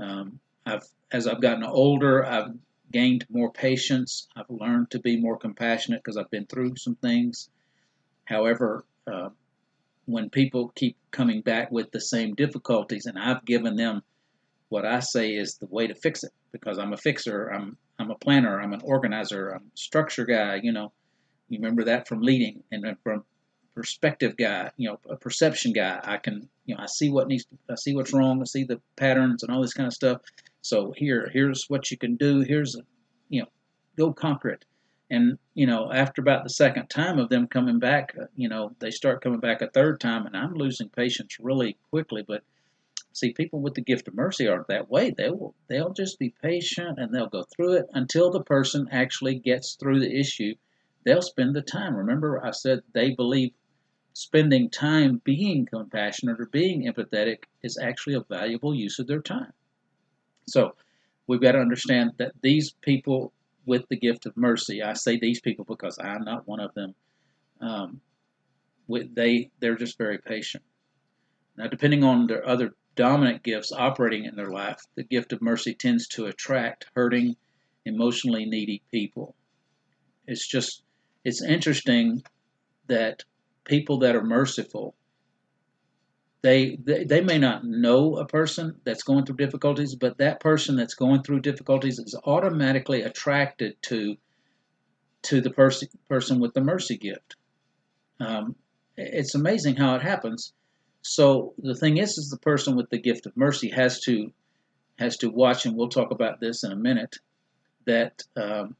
Um, 0.00 0.40
I've 0.66 0.86
as 1.12 1.28
I've 1.28 1.40
gotten 1.40 1.62
older, 1.64 2.24
I've 2.26 2.52
gained 2.90 3.26
more 3.30 3.52
patience. 3.52 4.26
I've 4.34 4.50
learned 4.50 4.90
to 4.90 4.98
be 4.98 5.16
more 5.16 5.36
compassionate 5.36 6.02
because 6.02 6.16
I've 6.16 6.30
been 6.30 6.46
through 6.46 6.76
some 6.76 6.96
things 6.96 7.48
However, 8.24 8.84
uh, 9.06 9.30
when 10.12 10.30
people 10.30 10.72
keep 10.74 10.96
coming 11.10 11.40
back 11.42 11.70
with 11.70 11.90
the 11.90 12.00
same 12.00 12.34
difficulties, 12.34 13.06
and 13.06 13.18
I've 13.18 13.44
given 13.44 13.76
them 13.76 14.02
what 14.68 14.84
I 14.84 15.00
say 15.00 15.34
is 15.34 15.56
the 15.56 15.66
way 15.66 15.86
to 15.86 15.94
fix 15.94 16.24
it 16.24 16.32
because 16.52 16.78
I'm 16.78 16.92
a 16.92 16.96
fixer, 16.96 17.48
I'm 17.48 17.76
I'm 17.98 18.10
a 18.10 18.16
planner, 18.16 18.60
I'm 18.60 18.72
an 18.72 18.80
organizer, 18.82 19.50
I'm 19.50 19.62
a 19.62 19.76
structure 19.76 20.24
guy. 20.24 20.60
You 20.62 20.72
know, 20.72 20.92
you 21.48 21.58
remember 21.58 21.84
that 21.84 22.08
from 22.08 22.22
leading, 22.22 22.62
and 22.72 22.96
from 23.02 23.24
perspective 23.74 24.36
guy, 24.36 24.70
you 24.76 24.88
know, 24.88 24.98
a 25.08 25.16
perception 25.16 25.72
guy. 25.72 26.00
I 26.02 26.18
can, 26.18 26.48
you 26.66 26.74
know, 26.74 26.82
I 26.82 26.86
see 26.86 27.10
what 27.10 27.28
needs, 27.28 27.44
to, 27.46 27.58
I 27.70 27.76
see 27.76 27.94
what's 27.94 28.12
wrong, 28.12 28.40
I 28.40 28.44
see 28.44 28.64
the 28.64 28.80
patterns 28.96 29.42
and 29.42 29.52
all 29.52 29.62
this 29.62 29.74
kind 29.74 29.86
of 29.86 29.92
stuff. 29.92 30.20
So 30.60 30.92
here, 30.96 31.30
here's 31.32 31.64
what 31.68 31.90
you 31.90 31.96
can 31.96 32.16
do. 32.16 32.40
Here's, 32.40 32.76
you 33.28 33.42
know, 33.42 33.48
go 33.96 34.12
conquer 34.12 34.50
it. 34.50 34.64
And, 35.12 35.38
you 35.52 35.66
know, 35.66 35.92
after 35.92 36.22
about 36.22 36.42
the 36.42 36.48
second 36.48 36.88
time 36.88 37.18
of 37.18 37.28
them 37.28 37.46
coming 37.46 37.78
back, 37.78 38.14
uh, 38.18 38.28
you 38.34 38.48
know, 38.48 38.74
they 38.78 38.90
start 38.90 39.22
coming 39.22 39.40
back 39.40 39.60
a 39.60 39.68
third 39.68 40.00
time, 40.00 40.24
and 40.24 40.34
I'm 40.34 40.54
losing 40.54 40.88
patience 40.88 41.36
really 41.38 41.76
quickly. 41.90 42.24
But 42.26 42.42
see, 43.12 43.34
people 43.34 43.60
with 43.60 43.74
the 43.74 43.82
gift 43.82 44.08
of 44.08 44.14
mercy 44.14 44.48
aren't 44.48 44.68
that 44.68 44.88
way. 44.88 45.10
They 45.10 45.28
will, 45.28 45.54
they'll 45.68 45.92
just 45.92 46.18
be 46.18 46.34
patient 46.42 46.98
and 46.98 47.14
they'll 47.14 47.26
go 47.28 47.42
through 47.42 47.74
it 47.74 47.86
until 47.92 48.30
the 48.30 48.42
person 48.42 48.88
actually 48.90 49.34
gets 49.34 49.74
through 49.74 50.00
the 50.00 50.18
issue. 50.18 50.54
They'll 51.04 51.20
spend 51.20 51.54
the 51.54 51.60
time. 51.60 51.94
Remember, 51.94 52.42
I 52.42 52.52
said 52.52 52.80
they 52.94 53.10
believe 53.10 53.52
spending 54.14 54.70
time 54.70 55.20
being 55.24 55.66
compassionate 55.66 56.40
or 56.40 56.46
being 56.46 56.90
empathetic 56.90 57.44
is 57.62 57.76
actually 57.76 58.14
a 58.14 58.24
valuable 58.30 58.74
use 58.74 58.98
of 58.98 59.08
their 59.08 59.20
time. 59.20 59.52
So 60.48 60.74
we've 61.26 61.42
got 61.42 61.52
to 61.52 61.58
understand 61.58 62.12
that 62.16 62.32
these 62.40 62.72
people 62.80 63.34
with 63.64 63.88
the 63.88 63.96
gift 63.96 64.26
of 64.26 64.36
mercy. 64.36 64.82
I 64.82 64.94
say 64.94 65.18
these 65.18 65.40
people 65.40 65.64
because 65.64 65.98
I'm 65.98 66.24
not 66.24 66.46
one 66.46 66.60
of 66.60 66.74
them. 66.74 66.94
Um, 67.60 68.00
they 68.88 69.50
they're 69.60 69.76
just 69.76 69.98
very 69.98 70.18
patient. 70.18 70.64
Now, 71.56 71.68
depending 71.68 72.02
on 72.02 72.26
their 72.26 72.46
other 72.46 72.74
dominant 72.94 73.42
gifts 73.42 73.72
operating 73.72 74.24
in 74.24 74.36
their 74.36 74.50
life, 74.50 74.84
the 74.94 75.02
gift 75.02 75.32
of 75.32 75.40
mercy 75.40 75.74
tends 75.74 76.08
to 76.08 76.26
attract 76.26 76.86
hurting, 76.94 77.36
emotionally 77.84 78.44
needy 78.44 78.82
people. 78.90 79.34
It's 80.26 80.46
just 80.46 80.82
it's 81.24 81.42
interesting 81.42 82.22
that 82.88 83.24
people 83.64 83.98
that 83.98 84.16
are 84.16 84.24
merciful 84.24 84.94
they, 86.42 86.76
they 86.82 87.04
they 87.04 87.20
may 87.20 87.38
not 87.38 87.64
know 87.64 88.16
a 88.16 88.26
person 88.26 88.80
that's 88.84 89.04
going 89.04 89.24
through 89.24 89.36
difficulties, 89.36 89.94
but 89.94 90.18
that 90.18 90.40
person 90.40 90.76
that's 90.76 90.94
going 90.94 91.22
through 91.22 91.40
difficulties 91.40 91.98
is 91.98 92.18
automatically 92.24 93.02
attracted 93.02 93.80
to 93.82 94.16
to 95.22 95.40
the 95.40 95.50
person 95.50 95.88
person 96.08 96.40
with 96.40 96.52
the 96.54 96.60
mercy 96.60 96.96
gift. 96.96 97.36
Um, 98.18 98.56
it's 98.96 99.34
amazing 99.34 99.76
how 99.76 99.94
it 99.94 100.02
happens. 100.02 100.52
so 101.02 101.54
the 101.58 101.74
thing 101.74 101.96
is, 101.96 102.18
is 102.18 102.30
the 102.30 102.38
person 102.38 102.76
with 102.76 102.90
the 102.90 102.98
gift 102.98 103.26
of 103.26 103.36
mercy 103.36 103.70
has 103.70 104.00
to 104.00 104.32
has 104.98 105.16
to 105.18 105.30
watch, 105.30 105.66
and 105.66 105.76
we'll 105.76 105.88
talk 105.88 106.10
about 106.10 106.40
this 106.40 106.64
in 106.64 106.72
a 106.72 106.76
minute. 106.76 107.16
That, 107.86 108.22
um, 108.36 108.76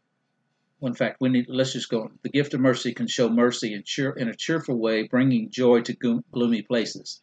well, 0.80 0.90
in 0.90 0.94
fact, 0.94 1.20
we 1.20 1.28
need. 1.28 1.46
Let's 1.48 1.72
just 1.72 1.88
go. 1.88 2.10
The 2.22 2.28
gift 2.28 2.54
of 2.54 2.60
mercy 2.60 2.92
can 2.94 3.08
show 3.08 3.28
mercy 3.28 3.74
in, 3.74 3.82
cheer, 3.84 4.10
in 4.10 4.28
a 4.28 4.34
cheerful 4.34 4.78
way, 4.78 5.04
bringing 5.04 5.50
joy 5.50 5.80
to 5.82 6.22
gloomy 6.32 6.62
places. 6.62 7.20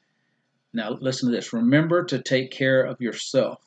Now, 0.73 0.91
listen 0.91 1.29
to 1.29 1.35
this. 1.35 1.53
Remember 1.53 2.03
to 2.05 2.21
take 2.21 2.51
care 2.51 2.83
of 2.83 3.01
yourself 3.01 3.61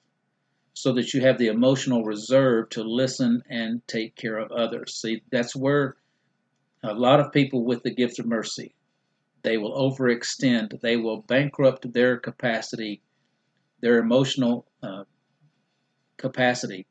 so 0.74 0.92
that 0.92 1.12
you 1.12 1.20
have 1.20 1.38
the 1.38 1.48
emotional 1.48 2.04
reserve 2.04 2.70
to 2.70 2.82
listen 2.82 3.42
and 3.48 3.86
take 3.86 4.16
care 4.16 4.38
of 4.38 4.52
others. 4.52 4.94
See, 4.94 5.22
that's 5.30 5.54
where 5.54 5.96
a 6.82 6.94
lot 6.94 7.20
of 7.20 7.32
people 7.32 7.64
with 7.64 7.82
the 7.82 7.94
gift 7.94 8.18
of 8.18 8.26
mercy, 8.26 8.74
they 9.42 9.58
will 9.58 9.72
overextend, 9.72 10.80
they 10.80 10.96
will 10.96 11.22
bankrupt 11.22 11.92
their 11.92 12.16
capacity, 12.16 13.02
their 13.80 13.98
emotional 13.98 14.66
uh, 14.82 15.04
capacity, 16.16 16.86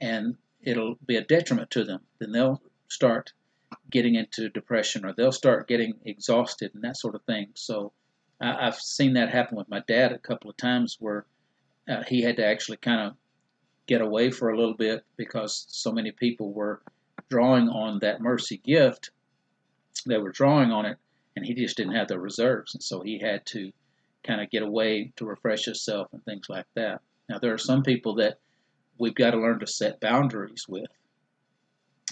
and 0.00 0.36
it'll 0.62 0.96
be 1.06 1.16
a 1.16 1.24
detriment 1.24 1.70
to 1.70 1.84
them. 1.84 2.00
Then 2.18 2.32
they'll 2.32 2.62
start 2.88 3.32
getting 3.90 4.16
into 4.16 4.48
depression 4.48 5.04
or 5.04 5.12
they'll 5.12 5.32
start 5.32 5.68
getting 5.68 5.94
exhausted 6.04 6.72
and 6.74 6.84
that 6.84 6.96
sort 6.96 7.14
of 7.14 7.22
thing. 7.22 7.48
So 7.54 7.92
I, 8.42 8.64
have 8.64 8.76
seen 8.76 9.14
that 9.14 9.30
happen 9.30 9.56
with 9.56 9.68
my 9.68 9.80
dad 9.86 10.12
a 10.12 10.18
couple 10.18 10.50
of 10.50 10.56
times 10.56 10.96
where 10.98 11.26
uh, 11.88 12.02
he 12.02 12.22
had 12.22 12.36
to 12.36 12.44
actually 12.44 12.78
kind 12.78 13.00
of 13.00 13.14
get 13.86 14.00
away 14.00 14.30
for 14.30 14.50
a 14.50 14.56
little 14.56 14.74
bit 14.74 15.04
because 15.16 15.64
so 15.68 15.92
many 15.92 16.10
people 16.10 16.52
were 16.52 16.82
drawing 17.28 17.68
on 17.68 18.00
that 18.00 18.20
mercy 18.20 18.60
gift. 18.64 19.10
They 20.06 20.18
were 20.18 20.32
drawing 20.32 20.70
on 20.72 20.86
it, 20.86 20.98
and 21.36 21.44
he 21.44 21.54
just 21.54 21.76
didn't 21.76 21.94
have 21.94 22.08
the 22.08 22.18
reserves, 22.18 22.74
and 22.74 22.82
so 22.82 23.00
he 23.00 23.18
had 23.18 23.46
to 23.46 23.72
kind 24.24 24.40
of 24.40 24.50
get 24.50 24.62
away 24.62 25.12
to 25.16 25.24
refresh 25.24 25.64
himself 25.64 26.08
and 26.12 26.24
things 26.24 26.48
like 26.48 26.66
that. 26.74 27.00
Now, 27.28 27.38
there 27.38 27.54
are 27.54 27.58
some 27.58 27.82
people 27.82 28.14
that 28.16 28.38
we've 28.98 29.14
got 29.14 29.32
to 29.32 29.40
learn 29.40 29.60
to 29.60 29.66
set 29.66 30.00
boundaries 30.00 30.66
with. 30.68 30.90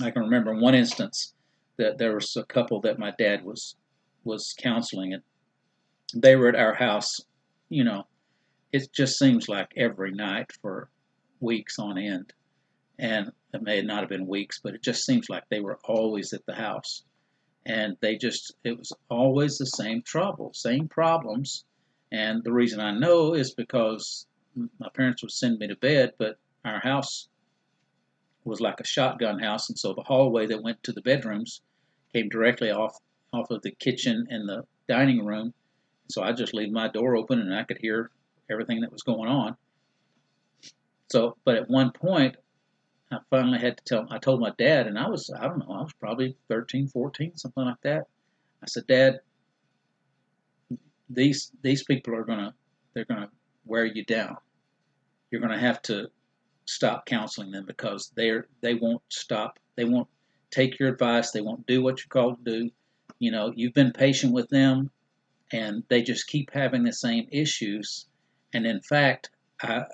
I 0.01 0.11
can 0.11 0.23
remember 0.23 0.53
in 0.53 0.61
one 0.61 0.75
instance 0.75 1.35
that 1.77 1.99
there 1.99 2.15
was 2.15 2.37
a 2.37 2.45
couple 2.45 2.81
that 2.83 2.99
my 2.99 3.13
dad 3.19 3.45
was 3.45 3.77
was 4.25 4.55
counseling, 4.59 5.15
and 5.15 5.23
they 6.14 6.37
were 6.37 6.49
at 6.49 6.57
our 6.57 6.75
house. 6.75 7.21
You 7.69 7.85
know, 7.85 8.07
it 8.73 8.93
just 8.93 9.19
seems 9.19 9.49
like 9.49 9.73
every 9.76 10.12
night 10.12 10.50
for 10.61 10.90
weeks 11.40 11.79
on 11.79 11.99
end. 11.99 12.33
And 12.99 13.33
it 13.55 13.62
may 13.62 13.81
not 13.83 14.00
have 14.00 14.09
been 14.09 14.26
weeks, 14.26 14.61
but 14.62 14.75
it 14.75 14.83
just 14.83 15.05
seems 15.05 15.31
like 15.31 15.45
they 15.49 15.61
were 15.61 15.79
always 15.85 16.33
at 16.33 16.45
the 16.47 16.55
house. 16.55 17.02
And 17.67 17.97
they 18.00 18.17
just, 18.17 18.55
it 18.64 18.79
was 18.79 18.93
always 19.09 19.59
the 19.59 19.67
same 19.67 20.02
trouble, 20.02 20.52
same 20.55 20.88
problems. 20.88 21.64
And 22.12 22.43
the 22.45 22.52
reason 22.52 22.81
I 22.81 22.93
know 22.93 23.35
is 23.35 23.55
because 23.55 24.26
my 24.79 24.88
parents 24.95 25.23
would 25.23 25.31
send 25.31 25.59
me 25.59 25.69
to 25.69 25.76
bed, 25.76 26.12
but 26.19 26.38
our 26.64 26.81
house 26.81 27.29
was 28.45 28.61
like 28.61 28.81
a 28.81 28.87
shotgun 28.87 29.38
house. 29.38 29.69
And 29.69 29.79
so 29.79 29.95
the 29.95 30.02
hallway 30.02 30.47
that 30.47 30.62
went 30.62 30.83
to 30.85 30.93
the 30.93 31.02
bedrooms 31.02 31.61
came 32.12 32.29
directly 32.29 32.71
off, 32.71 32.97
off 33.33 33.50
of 33.50 33.62
the 33.62 33.71
kitchen 33.71 34.26
and 34.31 34.49
the 34.49 34.64
dining 34.88 35.25
room. 35.25 35.55
So 36.11 36.23
I 36.23 36.33
just 36.33 36.55
leave 36.55 36.71
my 36.71 36.88
door 36.88 37.17
open 37.17 37.40
and 37.40 37.55
I 37.55 37.64
could 37.64 37.79
hear 37.79 38.11
everything 38.50 38.81
that 38.81 38.93
was 38.93 39.02
going 39.02 39.29
on. 39.29 39.57
So, 41.11 41.37
but 41.45 41.57
at 41.57 41.69
one 41.69 41.90
point, 41.90 42.37
I 43.11 43.19
finally 43.31 43.59
had 43.59 43.76
to 43.79 43.85
tell, 43.85 44.07
I 44.11 44.19
told 44.19 44.40
my 44.40 44.52
dad, 44.57 44.87
and 44.87 44.97
I 44.99 45.09
was, 45.09 45.31
I 45.37 45.47
don't 45.47 45.59
know, 45.59 45.75
I 45.75 45.83
was 45.83 45.93
probably 45.95 46.37
13, 46.49 46.88
14, 46.88 47.37
something 47.37 47.64
like 47.64 47.81
that. 47.83 48.07
I 48.62 48.67
said, 48.67 48.87
Dad, 48.87 49.21
these, 51.09 51.50
these 51.62 51.83
people 51.83 52.14
are 52.14 52.25
going 52.25 52.38
to, 52.38 52.55
they're 52.95 53.05
going 53.05 53.23
to 53.23 53.31
wear 53.64 53.85
you 53.85 54.05
down. 54.05 54.37
You're 55.31 55.40
going 55.40 55.52
to 55.52 55.59
have 55.59 55.83
to 55.83 56.11
stop 56.67 57.07
counseling 57.07 57.50
them 57.50 57.64
because 57.67 58.12
they're, 58.14 58.47
they 58.61 58.75
won't 58.75 59.02
stop. 59.09 59.59
They 59.75 59.85
won't 59.85 60.09
take 60.52 60.79
your 60.79 60.90
advice. 60.90 61.33
They 61.33 61.40
won't 61.40 61.67
do 61.67 61.83
what 61.83 61.99
you're 61.99 62.09
called 62.09 62.45
to 62.45 62.61
do. 62.61 62.71
You 63.19 63.33
know, 63.33 63.52
you've 63.55 63.75
been 63.75 63.93
patient 63.93 64.33
with 64.33 64.49
them 64.50 64.90
and 65.52 65.83
they 65.88 66.02
just 66.02 66.26
keep 66.26 66.50
having 66.52 66.85
the 66.85 66.92
same 66.92 67.26
issues. 67.30 68.07
And 68.52 68.66
in 68.66 68.80
fact, 68.80 69.30
I, 69.62 69.85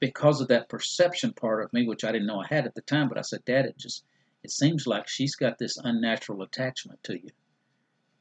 because 0.00 0.40
of 0.40 0.48
that 0.48 0.68
perception 0.68 1.32
part 1.32 1.62
of 1.62 1.72
me, 1.72 1.86
which 1.86 2.04
I 2.04 2.12
didn't 2.12 2.26
know 2.26 2.40
I 2.40 2.46
had 2.48 2.66
at 2.66 2.74
the 2.74 2.80
time, 2.80 3.08
but 3.08 3.18
I 3.18 3.22
said, 3.22 3.44
Dad, 3.44 3.66
it 3.66 3.78
just 3.78 4.04
it 4.42 4.50
seems 4.50 4.86
like 4.86 5.06
she's 5.06 5.36
got 5.36 5.58
this 5.58 5.76
unnatural 5.76 6.42
attachment 6.42 7.02
to 7.04 7.14
you. 7.14 7.30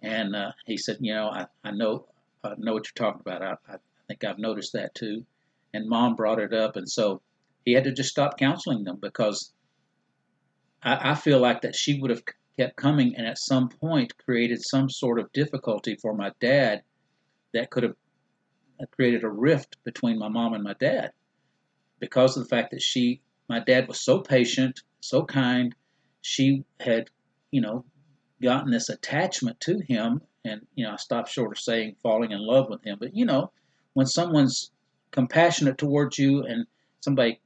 And 0.01 0.35
uh, 0.35 0.51
he 0.65 0.77
said, 0.77 0.97
you 0.99 1.13
know, 1.13 1.29
I, 1.29 1.47
I 1.63 1.71
know 1.71 2.05
I 2.43 2.53
know 2.57 2.73
what 2.73 2.85
you're 2.87 3.07
talking 3.07 3.21
about. 3.21 3.41
I, 3.41 3.73
I 3.73 3.77
think 4.07 4.23
I've 4.23 4.39
noticed 4.39 4.73
that 4.73 4.95
too. 4.95 5.25
And 5.73 5.87
Mom 5.87 6.15
brought 6.15 6.39
it 6.39 6.53
up, 6.53 6.75
and 6.75 6.89
so 6.89 7.21
he 7.65 7.73
had 7.73 7.83
to 7.83 7.91
just 7.91 8.09
stop 8.09 8.37
counseling 8.37 8.83
them 8.83 8.97
because 8.99 9.51
I, 10.81 11.11
I 11.11 11.15
feel 11.15 11.39
like 11.39 11.61
that 11.61 11.75
she 11.75 11.99
would 11.99 12.09
have 12.09 12.23
kept 12.59 12.75
coming 12.75 13.15
and 13.15 13.25
at 13.25 13.37
some 13.37 13.69
point 13.69 14.17
created 14.25 14.61
some 14.61 14.89
sort 14.89 15.17
of 15.17 15.31
difficulty 15.31 15.95
for 15.95 16.13
my 16.13 16.29
dad 16.41 16.81
that 17.53 17.69
could 17.69 17.83
have 17.83 17.95
uh, 18.81 18.85
created 18.91 19.23
a 19.23 19.29
rift 19.29 19.77
between 19.85 20.19
my 20.19 20.27
mom 20.27 20.53
and 20.53 20.63
my 20.63 20.73
dad 20.73 21.11
because 21.99 22.35
of 22.35 22.43
the 22.43 22.49
fact 22.49 22.71
that 22.71 22.81
she, 22.81 23.21
my 23.47 23.59
dad 23.61 23.87
was 23.87 24.01
so 24.01 24.19
patient, 24.19 24.81
so 24.99 25.23
kind. 25.23 25.73
She 26.21 26.65
had, 26.81 27.09
you 27.49 27.61
know, 27.61 27.85
gotten 28.41 28.71
this 28.71 28.89
attachment 28.89 29.59
to 29.61 29.79
him. 29.79 30.21
And, 30.43 30.67
you 30.75 30.85
know, 30.85 30.91
I 30.91 30.95
stopped 30.97 31.29
short 31.29 31.53
of 31.53 31.59
saying 31.59 31.95
falling 32.03 32.31
in 32.31 32.39
love 32.39 32.69
with 32.69 32.83
him. 32.83 32.97
But, 32.99 33.15
you 33.15 33.25
know, 33.25 33.51
when 33.93 34.05
someone's 34.05 34.71
compassionate 35.11 35.77
towards 35.77 36.17
you 36.17 36.43
and 36.43 36.65
somebody 36.99 37.39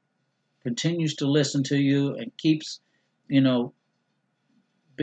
continues 0.63 1.15
to 1.17 1.27
listen 1.27 1.63
to 1.65 1.77
you 1.77 2.15
and 2.15 2.35
keeps, 2.37 2.79
you 3.27 3.41
know, 3.41 3.73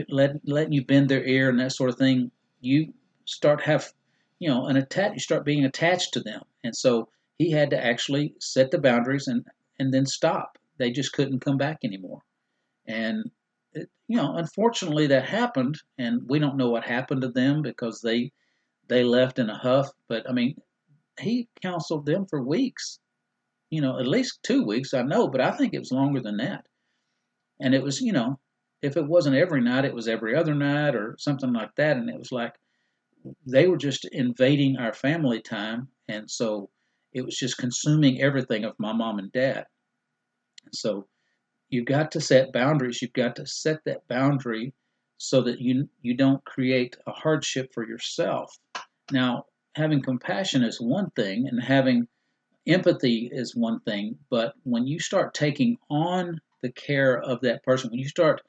let, 0.09 0.47
letting 0.47 0.73
you 0.73 0.85
bend 0.85 1.09
their 1.09 1.23
ear 1.25 1.49
and 1.49 1.59
that 1.59 1.73
sort 1.73 1.89
of 1.89 1.97
thing, 1.97 2.31
you 2.59 2.93
start 3.25 3.61
have, 3.61 3.91
you 4.39 4.49
know, 4.49 4.67
an 4.67 4.77
attach. 4.77 5.13
You 5.13 5.19
start 5.19 5.45
being 5.45 5.65
attached 5.65 6.13
to 6.13 6.21
them, 6.21 6.41
and 6.63 6.75
so 6.75 7.09
he 7.37 7.51
had 7.51 7.69
to 7.71 7.83
actually 7.83 8.35
set 8.39 8.71
the 8.71 8.77
boundaries 8.79 9.27
and 9.27 9.45
and 9.79 9.93
then 9.93 10.05
stop. 10.05 10.57
They 10.77 10.91
just 10.91 11.13
couldn't 11.13 11.39
come 11.39 11.57
back 11.57 11.79
anymore. 11.83 12.21
And 12.87 13.31
it, 13.73 13.89
you 14.07 14.17
know, 14.17 14.35
unfortunately, 14.35 15.07
that 15.07 15.25
happened, 15.25 15.77
and 15.97 16.27
we 16.27 16.39
don't 16.39 16.57
know 16.57 16.69
what 16.69 16.83
happened 16.83 17.21
to 17.21 17.29
them 17.29 17.61
because 17.61 18.01
they 18.01 18.31
they 18.87 19.03
left 19.03 19.39
in 19.39 19.49
a 19.49 19.57
huff. 19.57 19.89
But 20.07 20.29
I 20.29 20.33
mean, 20.33 20.55
he 21.19 21.47
counseled 21.61 22.05
them 22.05 22.25
for 22.25 22.41
weeks. 22.41 22.99
You 23.69 23.81
know, 23.81 23.99
at 23.99 24.07
least 24.07 24.43
two 24.43 24.63
weeks, 24.65 24.93
I 24.93 25.01
know, 25.01 25.29
but 25.29 25.41
I 25.41 25.51
think 25.51 25.73
it 25.73 25.79
was 25.79 25.91
longer 25.93 26.19
than 26.21 26.37
that. 26.37 26.65
And 27.61 27.73
it 27.73 27.81
was, 27.81 28.01
you 28.01 28.11
know, 28.11 28.37
if 28.81 28.97
it 28.97 29.07
wasn't 29.07 29.35
every 29.35 29.61
night, 29.61 29.85
it 29.85 29.93
was 29.93 30.07
every 30.07 30.35
other 30.35 30.55
night 30.55 30.95
or 30.95 31.15
something 31.19 31.53
like 31.53 31.75
that. 31.75 31.97
And 31.97 32.09
it 32.09 32.17
was 32.17 32.31
like 32.31 32.55
they 33.45 33.67
were 33.67 33.77
just 33.77 34.05
invading 34.05 34.77
our 34.77 34.93
family 34.93 35.41
time. 35.41 35.87
And 36.07 36.29
so 36.29 36.69
it 37.13 37.23
was 37.23 37.37
just 37.37 37.57
consuming 37.57 38.21
everything 38.21 38.65
of 38.65 38.79
my 38.79 38.93
mom 38.93 39.19
and 39.19 39.31
dad. 39.31 39.65
So 40.73 41.07
you've 41.69 41.85
got 41.85 42.11
to 42.11 42.21
set 42.21 42.53
boundaries. 42.53 43.01
You've 43.01 43.13
got 43.13 43.35
to 43.35 43.45
set 43.45 43.83
that 43.85 44.07
boundary 44.07 44.73
so 45.17 45.43
that 45.43 45.59
you 45.59 45.87
you 46.01 46.15
don't 46.15 46.43
create 46.45 46.97
a 47.05 47.11
hardship 47.11 47.71
for 47.73 47.87
yourself. 47.87 48.57
Now, 49.11 49.45
having 49.75 50.01
compassion 50.01 50.63
is 50.63 50.81
one 50.81 51.11
thing, 51.11 51.47
and 51.47 51.61
having 51.61 52.07
empathy 52.67 53.29
is 53.31 53.55
one 53.55 53.81
thing. 53.81 54.17
But 54.29 54.53
when 54.63 54.87
you 54.87 54.99
start 54.99 55.33
taking 55.33 55.77
on 55.89 56.39
the 56.61 56.71
care 56.71 57.19
of 57.21 57.41
that 57.41 57.63
person, 57.63 57.91
when 57.91 57.99
you 57.99 58.07
start 58.07 58.41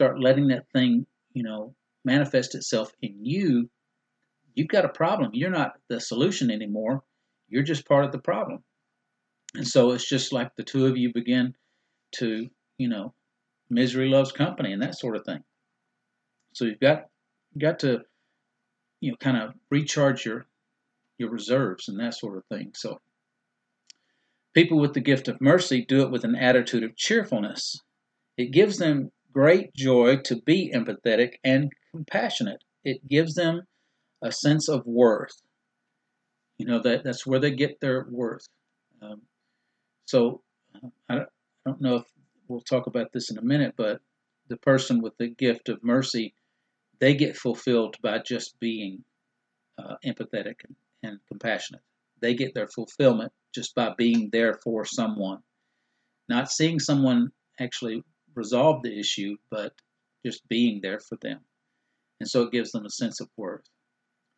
start 0.00 0.18
letting 0.18 0.48
that 0.48 0.64
thing, 0.72 1.04
you 1.34 1.42
know, 1.42 1.74
manifest 2.06 2.54
itself 2.54 2.90
in 3.02 3.14
you, 3.22 3.68
you've 4.54 4.68
got 4.68 4.86
a 4.86 4.88
problem. 4.88 5.30
You're 5.34 5.50
not 5.50 5.74
the 5.90 6.00
solution 6.00 6.50
anymore. 6.50 7.02
You're 7.50 7.62
just 7.62 7.86
part 7.86 8.06
of 8.06 8.12
the 8.12 8.18
problem. 8.18 8.64
And 9.54 9.68
so 9.68 9.90
it's 9.90 10.08
just 10.08 10.32
like 10.32 10.56
the 10.56 10.62
two 10.62 10.86
of 10.86 10.96
you 10.96 11.12
begin 11.12 11.54
to, 12.12 12.48
you 12.78 12.88
know, 12.88 13.12
misery 13.68 14.08
loves 14.08 14.32
company 14.32 14.72
and 14.72 14.80
that 14.80 14.96
sort 14.96 15.16
of 15.16 15.24
thing. 15.26 15.42
So 16.54 16.64
you've 16.64 16.80
got 16.80 17.04
got 17.58 17.80
to, 17.80 18.00
you 19.02 19.10
know, 19.10 19.18
kind 19.18 19.36
of 19.36 19.52
recharge 19.70 20.24
your 20.24 20.46
your 21.18 21.28
reserves 21.28 21.88
and 21.88 22.00
that 22.00 22.14
sort 22.14 22.38
of 22.38 22.44
thing. 22.46 22.72
So 22.74 23.02
people 24.54 24.78
with 24.80 24.94
the 24.94 25.00
gift 25.00 25.28
of 25.28 25.42
mercy 25.42 25.84
do 25.84 26.00
it 26.00 26.10
with 26.10 26.24
an 26.24 26.36
attitude 26.36 26.84
of 26.84 26.96
cheerfulness. 26.96 27.76
It 28.38 28.52
gives 28.52 28.78
them 28.78 29.10
great 29.32 29.74
joy 29.74 30.16
to 30.24 30.36
be 30.42 30.72
empathetic 30.74 31.34
and 31.44 31.70
compassionate. 31.92 32.62
It 32.84 33.06
gives 33.08 33.34
them 33.34 33.62
a 34.22 34.32
sense 34.32 34.68
of 34.68 34.86
worth. 34.86 35.34
You 36.58 36.66
know 36.66 36.80
that 36.82 37.04
that's 37.04 37.26
where 37.26 37.40
they 37.40 37.52
get 37.52 37.80
their 37.80 38.06
worth. 38.10 38.46
Um, 39.00 39.22
so 40.06 40.42
I 41.08 41.14
don't, 41.14 41.28
I 41.66 41.70
don't 41.70 41.80
know 41.80 41.96
if 41.96 42.04
we'll 42.48 42.60
talk 42.60 42.86
about 42.86 43.12
this 43.12 43.30
in 43.30 43.38
a 43.38 43.42
minute, 43.42 43.74
but 43.76 44.00
the 44.48 44.56
person 44.56 45.00
with 45.00 45.16
the 45.18 45.28
gift 45.28 45.68
of 45.68 45.82
mercy, 45.82 46.34
they 46.98 47.14
get 47.14 47.36
fulfilled 47.36 47.96
by 48.02 48.18
just 48.18 48.58
being 48.60 49.04
uh, 49.78 49.94
empathetic 50.04 50.56
and, 50.64 50.76
and 51.02 51.18
compassionate. 51.28 51.82
They 52.20 52.34
get 52.34 52.54
their 52.54 52.68
fulfillment 52.68 53.32
just 53.54 53.74
by 53.74 53.94
being 53.96 54.28
there 54.30 54.58
for 54.62 54.84
someone, 54.84 55.38
not 56.28 56.50
seeing 56.50 56.78
someone 56.78 57.30
actually 57.58 58.02
resolve 58.34 58.82
the 58.82 58.98
issue, 58.98 59.36
but 59.50 59.72
just 60.24 60.46
being 60.48 60.80
there 60.82 61.00
for 61.00 61.16
them. 61.22 61.40
And 62.20 62.28
so 62.28 62.42
it 62.42 62.52
gives 62.52 62.72
them 62.72 62.84
a 62.84 62.90
sense 62.90 63.20
of 63.20 63.28
worth. 63.36 63.64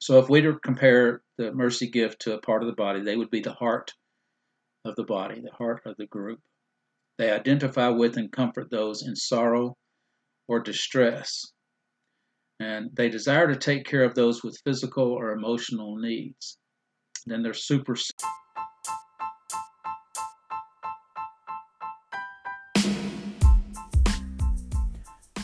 So 0.00 0.18
if 0.18 0.28
we 0.28 0.42
were 0.42 0.54
to 0.54 0.58
compare 0.58 1.22
the 1.38 1.52
mercy 1.52 1.88
gift 1.88 2.22
to 2.22 2.34
a 2.34 2.40
part 2.40 2.62
of 2.62 2.68
the 2.68 2.74
body, 2.74 3.02
they 3.02 3.16
would 3.16 3.30
be 3.30 3.40
the 3.40 3.52
heart 3.52 3.92
of 4.84 4.96
the 4.96 5.04
body, 5.04 5.40
the 5.40 5.56
heart 5.56 5.82
of 5.86 5.96
the 5.96 6.06
group. 6.06 6.40
They 7.18 7.30
identify 7.30 7.88
with 7.88 8.16
and 8.16 8.32
comfort 8.32 8.70
those 8.70 9.06
in 9.06 9.14
sorrow 9.14 9.76
or 10.48 10.60
distress. 10.60 11.52
And 12.58 12.90
they 12.94 13.08
desire 13.08 13.48
to 13.48 13.56
take 13.56 13.84
care 13.84 14.04
of 14.04 14.14
those 14.14 14.42
with 14.42 14.60
physical 14.64 15.12
or 15.12 15.30
emotional 15.32 15.96
needs. 15.96 16.58
Then 17.26 17.42
they're 17.42 17.54
super. 17.54 17.96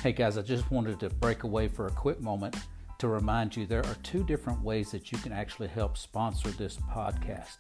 Hey 0.09 0.15
guys, 0.15 0.39
I 0.39 0.41
just 0.41 0.71
wanted 0.71 0.99
to 1.01 1.11
break 1.11 1.43
away 1.43 1.69
for 1.69 1.87
a 1.87 1.91
quick 1.91 2.19
moment 2.19 2.57
to 2.97 3.09
remind 3.09 3.55
you 3.55 3.67
there 3.67 3.85
are 3.85 3.97
two 4.03 4.25
different 4.25 4.63
ways 4.63 4.91
that 4.91 5.13
you 5.13 5.19
can 5.19 5.33
actually 5.33 5.69
help 5.69 5.99
sponsor 5.99 6.49
this 6.49 6.79
podcast. 6.91 7.59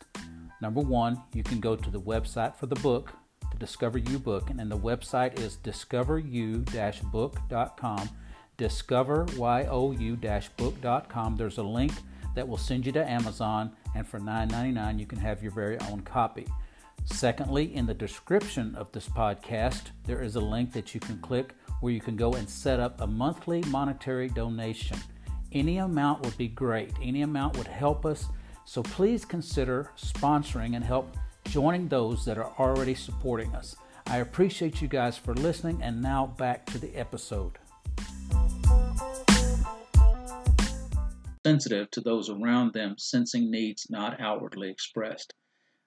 Number 0.62 0.80
one, 0.80 1.22
you 1.34 1.42
can 1.42 1.60
go 1.60 1.76
to 1.76 1.90
the 1.90 2.00
website 2.00 2.56
for 2.56 2.64
the 2.64 2.76
book, 2.76 3.12
the 3.52 3.58
Discover 3.58 3.98
You 3.98 4.18
book, 4.18 4.48
and 4.48 4.58
the 4.58 4.78
website 4.78 5.38
is 5.38 5.58
discoveryou-book.com. 5.62 8.08
Discoveryou-book.com. 8.56 11.36
There's 11.36 11.58
a 11.58 11.62
link 11.62 11.92
that 12.34 12.48
will 12.48 12.56
send 12.56 12.86
you 12.86 12.92
to 12.92 13.10
Amazon, 13.10 13.72
and 13.94 14.08
for 14.08 14.20
$9.99 14.20 14.98
you 14.98 15.04
can 15.04 15.18
have 15.18 15.42
your 15.42 15.52
very 15.52 15.78
own 15.80 16.00
copy. 16.00 16.46
Secondly, 17.04 17.74
in 17.74 17.84
the 17.84 17.92
description 17.92 18.74
of 18.74 18.90
this 18.92 19.08
podcast, 19.08 19.90
there 20.04 20.22
is 20.22 20.36
a 20.36 20.40
link 20.40 20.72
that 20.72 20.94
you 20.94 21.00
can 21.00 21.18
click 21.18 21.54
where 21.80 21.92
you 21.92 22.00
can 22.00 22.16
go 22.16 22.32
and 22.32 22.48
set 22.48 22.80
up 22.80 23.00
a 23.00 23.06
monthly 23.06 23.62
monetary 23.68 24.28
donation. 24.28 24.98
Any 25.52 25.78
amount 25.78 26.24
would 26.24 26.36
be 26.36 26.48
great, 26.48 26.92
any 27.02 27.22
amount 27.22 27.56
would 27.56 27.66
help 27.66 28.04
us. 28.04 28.26
So 28.64 28.82
please 28.82 29.24
consider 29.24 29.90
sponsoring 29.96 30.76
and 30.76 30.84
help 30.84 31.16
joining 31.46 31.88
those 31.88 32.24
that 32.26 32.36
are 32.36 32.52
already 32.58 32.94
supporting 32.94 33.54
us. 33.54 33.76
I 34.06 34.18
appreciate 34.18 34.82
you 34.82 34.88
guys 34.88 35.16
for 35.16 35.34
listening, 35.34 35.82
and 35.82 36.02
now 36.02 36.26
back 36.26 36.66
to 36.66 36.78
the 36.78 36.94
episode. 36.96 37.58
Sensitive 41.46 41.90
to 41.92 42.00
those 42.00 42.28
around 42.28 42.74
them, 42.74 42.94
sensing 42.98 43.50
needs 43.50 43.88
not 43.88 44.20
outwardly 44.20 44.70
expressed. 44.70 45.32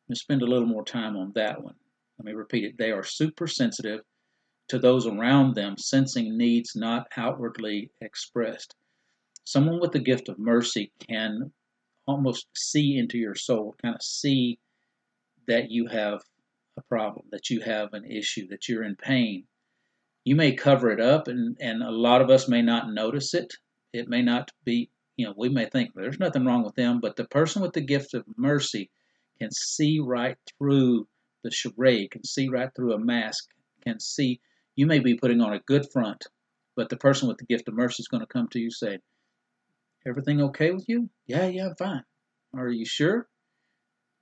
Going 0.08 0.16
to 0.16 0.20
spend 0.20 0.42
a 0.42 0.48
little 0.48 0.68
more 0.68 0.84
time 0.84 1.16
on 1.16 1.32
that 1.36 1.64
one. 1.64 1.76
Let 2.18 2.26
me 2.26 2.34
repeat 2.34 2.64
it. 2.64 2.78
They 2.78 2.92
are 2.92 3.04
super 3.04 3.48
sensitive 3.48 4.02
to 4.72 4.80
those 4.80 5.06
around 5.06 5.54
them, 5.54 5.78
sensing 5.78 6.38
needs 6.38 6.78
not 6.78 7.06
outwardly 7.18 7.92
expressed. 8.00 8.74
Someone 9.44 9.82
with 9.82 9.92
the 9.92 10.00
gift 10.00 10.30
of 10.30 10.40
mercy 10.40 10.94
can 11.06 11.52
almost 12.08 12.48
see 12.56 12.98
into 12.98 13.18
your 13.18 13.36
soul, 13.36 13.76
kind 13.82 13.96
of 13.96 14.02
see 14.02 14.60
that 15.46 15.70
you 15.70 15.88
have 15.88 16.22
a 16.78 16.82
problem, 16.84 17.26
that 17.32 17.50
you 17.50 17.60
have 17.60 17.94
an 17.94 18.06
issue, 18.06 18.48
that 18.48 18.70
you're 18.70 18.86
in 18.86 18.96
pain. 18.96 19.44
You 20.24 20.38
may 20.38 20.54
cover 20.54 20.90
it 20.90 21.02
up, 21.02 21.28
and, 21.28 21.58
and 21.60 21.84
a 21.84 21.92
lot 21.92 22.22
of 22.22 22.30
us 22.30 22.48
may 22.48 22.62
not 22.62 22.94
notice 22.94 23.34
it. 23.34 23.54
It 23.92 24.08
may 24.08 24.22
not 24.22 24.52
be, 24.64 24.90
you 25.18 25.26
know, 25.26 25.34
we 25.36 25.50
may 25.50 25.66
think 25.66 25.92
there's 25.94 26.20
nothing 26.20 26.46
wrong 26.46 26.64
with 26.64 26.76
them, 26.76 27.02
but 27.02 27.18
the 27.18 27.26
person 27.26 27.62
with 27.62 27.74
the 27.74 27.82
gift 27.82 28.14
of 28.14 28.24
mercy 28.38 28.90
can 29.38 29.52
see 29.52 30.00
right 30.00 30.38
through 30.58 31.10
the 31.44 31.52
charade, 31.52 32.12
can 32.12 32.24
see 32.24 32.48
right 32.48 32.70
through 32.74 32.94
a 32.94 33.00
mask, 33.00 33.50
can 33.84 34.00
see 34.00 34.40
you 34.76 34.86
may 34.86 35.00
be 35.00 35.16
putting 35.16 35.42
on 35.42 35.54
a 35.54 35.60
good 35.60 35.86
front, 35.92 36.26
but 36.76 36.90
the 36.90 36.98
person 36.98 37.28
with 37.28 37.38
the 37.38 37.46
gift 37.46 37.68
of 37.68 37.74
mercy 37.74 38.02
is 38.02 38.08
going 38.08 38.22
to 38.22 38.28
come 38.28 38.48
to 38.50 38.60
you 38.60 38.72
saying, 38.72 39.00
Everything 40.08 40.42
okay 40.42 40.72
with 40.72 40.86
you? 40.88 41.10
Yeah, 41.28 41.46
yeah, 41.48 41.68
I'm 41.68 41.76
fine. 41.76 42.04
Are 42.56 42.70
you 42.70 42.86
sure? 42.86 43.28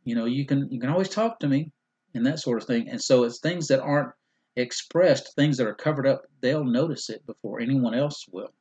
You 0.04 0.16
know, 0.16 0.26
you 0.26 0.46
can 0.46 0.70
you 0.72 0.80
can 0.80 0.90
always 0.90 1.10
talk 1.10 1.40
to 1.40 1.48
me 1.48 1.72
and 2.14 2.26
that 2.26 2.40
sort 2.40 2.62
of 2.62 2.68
thing. 2.68 2.90
And 2.90 3.02
so 3.02 3.24
it's 3.24 3.40
things 3.40 3.68
that 3.68 3.82
aren't 3.82 4.12
expressed, 4.56 5.36
things 5.36 5.58
that 5.58 5.68
are 5.68 5.76
covered 5.76 6.08
up, 6.08 6.24
they'll 6.42 6.66
notice 6.66 7.10
it 7.10 7.26
before 7.26 7.60
anyone 7.62 7.94
else 7.94 8.26
will. 8.32 8.54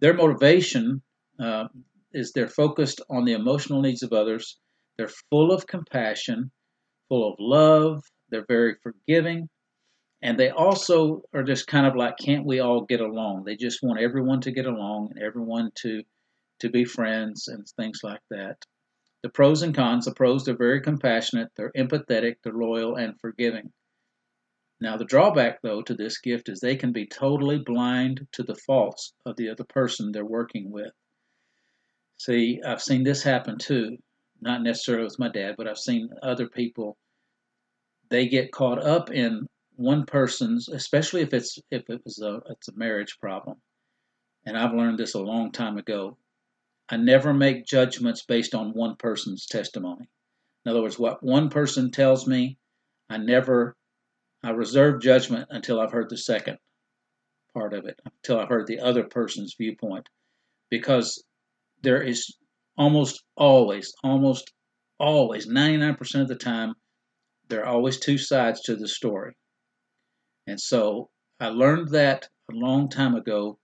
Their 0.00 0.14
motivation 0.14 1.02
uh, 1.38 1.68
is 2.12 2.32
they're 2.32 2.48
focused 2.48 3.00
on 3.10 3.24
the 3.24 3.32
emotional 3.32 3.82
needs 3.82 4.02
of 4.02 4.12
others. 4.12 4.58
They're 4.96 5.10
full 5.30 5.52
of 5.52 5.66
compassion, 5.66 6.50
full 7.08 7.32
of 7.32 7.36
love. 7.38 8.02
They're 8.30 8.46
very 8.46 8.76
forgiving 8.82 9.48
and 10.20 10.38
they 10.38 10.50
also 10.50 11.22
are 11.32 11.44
just 11.44 11.66
kind 11.66 11.86
of 11.86 11.94
like 11.94 12.16
can't 12.18 12.44
we 12.44 12.60
all 12.60 12.80
get 12.82 13.00
along? 13.00 13.44
They 13.44 13.56
just 13.56 13.82
want 13.82 14.00
everyone 14.00 14.40
to 14.42 14.50
get 14.50 14.66
along 14.66 15.12
and 15.12 15.22
everyone 15.22 15.70
to 15.76 16.02
to 16.60 16.68
be 16.68 16.84
friends 16.84 17.46
and 17.46 17.66
things 17.68 18.00
like 18.02 18.22
that. 18.30 18.64
The 19.22 19.28
pros 19.28 19.62
and 19.62 19.74
cons 19.74 20.06
the 20.06 20.12
pros 20.12 20.44
they're 20.44 20.56
very 20.56 20.80
compassionate 20.80 21.50
they're 21.54 21.72
empathetic 21.72 22.36
they're 22.42 22.52
loyal 22.52 22.96
and 22.96 23.18
forgiving. 23.20 23.72
Now 24.80 24.96
the 24.96 25.04
drawback 25.04 25.62
though 25.62 25.82
to 25.82 25.94
this 25.94 26.18
gift 26.18 26.48
is 26.48 26.58
they 26.58 26.76
can 26.76 26.92
be 26.92 27.06
totally 27.06 27.58
blind 27.58 28.26
to 28.32 28.42
the 28.42 28.56
faults 28.56 29.12
of 29.24 29.36
the 29.36 29.48
other 29.50 29.64
person 29.64 30.10
they're 30.10 30.24
working 30.24 30.72
with. 30.72 30.92
See 32.16 32.60
i've 32.66 32.82
seen 32.82 33.04
this 33.04 33.22
happen 33.22 33.58
too. 33.58 33.98
Not 34.40 34.62
necessarily 34.62 35.04
with 35.04 35.18
my 35.20 35.28
dad 35.28 35.54
but 35.56 35.68
i've 35.68 35.78
seen 35.78 36.10
other 36.24 36.48
people. 36.48 36.96
They 38.08 38.26
get 38.26 38.50
caught 38.50 38.82
up 38.82 39.12
in 39.12 39.46
one 39.78 40.04
person's, 40.06 40.68
especially 40.68 41.22
if 41.22 41.32
it's 41.32 41.56
if 41.70 41.88
it 41.88 42.02
was 42.04 42.20
a 42.20 42.42
it's 42.50 42.66
a 42.66 42.76
marriage 42.76 43.16
problem, 43.20 43.58
and 44.44 44.58
I've 44.58 44.74
learned 44.74 44.98
this 44.98 45.14
a 45.14 45.20
long 45.20 45.52
time 45.52 45.78
ago. 45.78 46.18
I 46.88 46.96
never 46.96 47.32
make 47.32 47.64
judgments 47.64 48.24
based 48.24 48.56
on 48.56 48.72
one 48.72 48.96
person's 48.96 49.46
testimony. 49.46 50.08
In 50.64 50.70
other 50.70 50.82
words, 50.82 50.98
what 50.98 51.22
one 51.22 51.48
person 51.48 51.92
tells 51.92 52.26
me, 52.26 52.58
I 53.08 53.18
never 53.18 53.76
I 54.42 54.50
reserve 54.50 55.00
judgment 55.00 55.46
until 55.50 55.78
I've 55.78 55.92
heard 55.92 56.10
the 56.10 56.16
second 56.16 56.58
part 57.54 57.72
of 57.72 57.86
it, 57.86 58.00
until 58.04 58.40
I've 58.40 58.48
heard 58.48 58.66
the 58.66 58.80
other 58.80 59.04
person's 59.04 59.54
viewpoint, 59.54 60.08
because 60.70 61.22
there 61.82 62.02
is 62.02 62.36
almost 62.76 63.22
always, 63.36 63.94
almost 64.02 64.52
always, 64.98 65.46
99% 65.46 66.20
of 66.20 66.26
the 66.26 66.34
time, 66.34 66.74
there 67.46 67.62
are 67.62 67.74
always 67.74 68.00
two 68.00 68.18
sides 68.18 68.60
to 68.62 68.74
the 68.74 68.88
story. 68.88 69.36
And 70.48 70.58
so 70.58 71.10
I 71.38 71.48
learned 71.48 71.90
that 71.90 72.26
a 72.50 72.54
long 72.54 72.88
time 72.88 73.14
ago. 73.14 73.58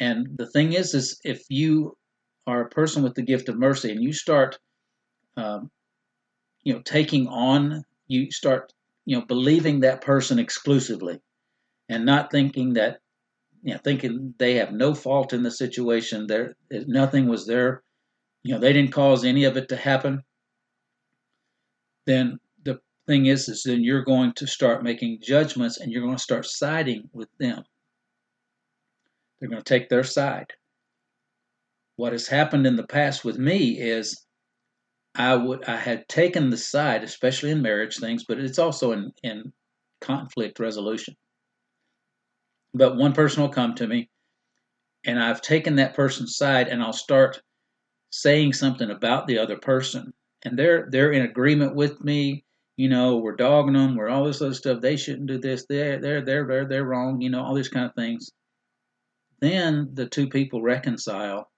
And 0.00 0.36
the 0.36 0.50
thing 0.50 0.72
is, 0.72 0.92
is 0.92 1.20
if 1.24 1.44
you 1.48 1.96
are 2.48 2.62
a 2.62 2.68
person 2.68 3.04
with 3.04 3.14
the 3.14 3.22
gift 3.22 3.48
of 3.48 3.56
mercy 3.56 3.92
and 3.92 4.02
you 4.02 4.12
start, 4.12 4.58
um, 5.36 5.70
you 6.64 6.74
know, 6.74 6.82
taking 6.84 7.28
on, 7.28 7.84
you 8.08 8.30
start, 8.32 8.72
you 9.06 9.16
know, 9.16 9.24
believing 9.24 9.80
that 9.80 10.00
person 10.00 10.40
exclusively, 10.40 11.20
and 11.88 12.04
not 12.04 12.32
thinking 12.32 12.74
that, 12.74 12.98
you 13.62 13.72
know, 13.72 13.80
thinking 13.82 14.34
they 14.36 14.54
have 14.54 14.72
no 14.72 14.94
fault 14.94 15.32
in 15.32 15.44
the 15.44 15.50
situation. 15.50 16.26
There, 16.26 16.56
nothing 16.70 17.28
was 17.28 17.46
there. 17.46 17.84
You 18.42 18.54
know, 18.54 18.60
they 18.60 18.72
didn't 18.72 18.92
cause 18.92 19.24
any 19.24 19.44
of 19.44 19.56
it 19.56 19.68
to 19.68 19.76
happen. 19.76 20.24
Then 22.04 22.40
thing 23.08 23.26
is, 23.26 23.48
is 23.48 23.64
then 23.64 23.82
you're 23.82 24.04
going 24.04 24.32
to 24.34 24.46
start 24.46 24.84
making 24.84 25.18
judgments 25.20 25.80
and 25.80 25.90
you're 25.90 26.02
going 26.02 26.16
to 26.16 26.22
start 26.22 26.46
siding 26.46 27.08
with 27.12 27.28
them. 27.40 27.64
They're 29.40 29.48
going 29.48 29.62
to 29.62 29.68
take 29.68 29.88
their 29.88 30.04
side. 30.04 30.52
What 31.96 32.12
has 32.12 32.28
happened 32.28 32.66
in 32.66 32.76
the 32.76 32.86
past 32.86 33.24
with 33.24 33.38
me 33.38 33.80
is 33.80 34.24
I 35.16 35.34
would 35.34 35.64
I 35.64 35.76
had 35.76 36.06
taken 36.08 36.50
the 36.50 36.56
side, 36.56 37.02
especially 37.02 37.50
in 37.50 37.62
marriage 37.62 37.96
things, 37.96 38.24
but 38.28 38.38
it's 38.38 38.58
also 38.58 38.92
in, 38.92 39.10
in 39.24 39.52
conflict 40.00 40.60
resolution. 40.60 41.16
But 42.74 42.96
one 42.96 43.14
person 43.14 43.42
will 43.42 43.48
come 43.48 43.74
to 43.76 43.88
me 43.88 44.10
and 45.04 45.18
I've 45.18 45.40
taken 45.40 45.76
that 45.76 45.94
person's 45.94 46.36
side 46.36 46.68
and 46.68 46.82
I'll 46.82 46.92
start 46.92 47.40
saying 48.10 48.52
something 48.52 48.90
about 48.90 49.26
the 49.26 49.38
other 49.38 49.56
person. 49.56 50.12
And 50.44 50.58
they're 50.58 50.88
they're 50.90 51.12
in 51.12 51.22
agreement 51.22 51.74
with 51.74 52.04
me 52.04 52.44
you 52.78 52.88
know, 52.88 53.16
we're 53.16 53.34
dogging 53.34 53.72
them, 53.74 53.96
we're 53.96 54.08
all 54.08 54.24
this 54.24 54.40
other 54.40 54.54
stuff. 54.54 54.80
They 54.80 54.96
shouldn't 54.96 55.26
do 55.26 55.38
this. 55.38 55.66
They're 55.68 56.00
they're 56.00 56.24
they're 56.24 56.46
they're 56.46 56.68
they're 56.68 56.84
wrong. 56.84 57.20
You 57.20 57.28
know, 57.28 57.42
all 57.42 57.54
these 57.54 57.68
kind 57.68 57.86
of 57.86 57.94
things. 57.96 58.30
Then 59.40 59.90
the 59.94 60.06
two 60.06 60.28
people 60.28 60.62
reconcile, 60.62 61.50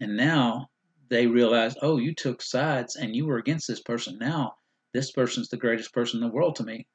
and 0.00 0.16
now 0.16 0.68
they 1.10 1.26
realize, 1.26 1.74
oh, 1.82 1.98
you 1.98 2.14
took 2.14 2.40
sides 2.40 2.94
and 2.94 3.16
you 3.16 3.26
were 3.26 3.38
against 3.38 3.66
this 3.66 3.80
person. 3.80 4.18
Now 4.20 4.54
this 4.94 5.10
person's 5.10 5.48
the 5.48 5.56
greatest 5.56 5.92
person 5.92 6.22
in 6.22 6.28
the 6.28 6.32
world 6.32 6.54
to 6.56 6.64
me. 6.64 6.86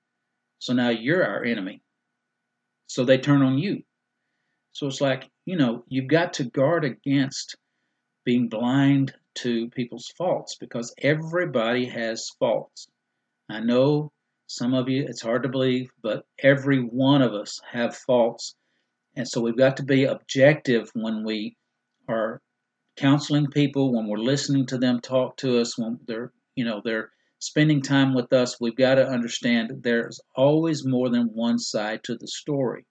So 0.59 0.71
now 0.71 0.89
you're 0.89 1.25
our 1.25 1.43
enemy. 1.43 1.81
So 2.87 3.03
they 3.03 3.17
turn 3.17 3.41
on 3.41 3.57
you. 3.57 3.83
So 4.71 4.87
it's 4.87 5.01
like, 5.01 5.29
you 5.45 5.57
know, 5.57 5.83
you've 5.89 6.07
got 6.07 6.33
to 6.33 6.45
guard 6.45 6.85
against 6.85 7.57
being 8.23 8.47
blind 8.47 9.13
to 9.35 9.69
people's 9.71 10.13
faults 10.17 10.55
because 10.57 10.93
everybody 11.01 11.87
has 11.87 12.29
faults. 12.39 12.87
I 13.49 13.59
know 13.59 14.11
some 14.47 14.73
of 14.73 14.89
you, 14.89 15.05
it's 15.07 15.21
hard 15.21 15.43
to 15.43 15.49
believe, 15.49 15.89
but 16.01 16.25
every 16.39 16.79
one 16.79 17.21
of 17.21 17.33
us 17.33 17.59
have 17.71 17.95
faults. 17.95 18.55
And 19.15 19.27
so 19.27 19.41
we've 19.41 19.57
got 19.57 19.77
to 19.77 19.83
be 19.83 20.05
objective 20.05 20.89
when 20.93 21.23
we 21.23 21.55
are 22.07 22.41
counseling 22.97 23.47
people, 23.47 23.95
when 23.95 24.07
we're 24.07 24.17
listening 24.17 24.65
to 24.67 24.77
them 24.77 24.99
talk 24.99 25.37
to 25.37 25.59
us, 25.59 25.77
when 25.77 25.99
they're, 26.07 26.31
you 26.55 26.65
know, 26.65 26.81
they're 26.83 27.11
spending 27.39 27.81
time 27.81 28.13
with 28.13 28.31
us, 28.31 28.59
we've 28.61 28.75
got 28.75 28.95
to 28.95 29.05
understand 29.05 29.71
there's 29.81 30.19
always 30.35 30.85
more 30.85 31.09
than 31.09 31.27
one 31.33 31.59
side 31.59 32.03
to 32.03 32.15
the 32.15 32.27
story. 32.27 32.85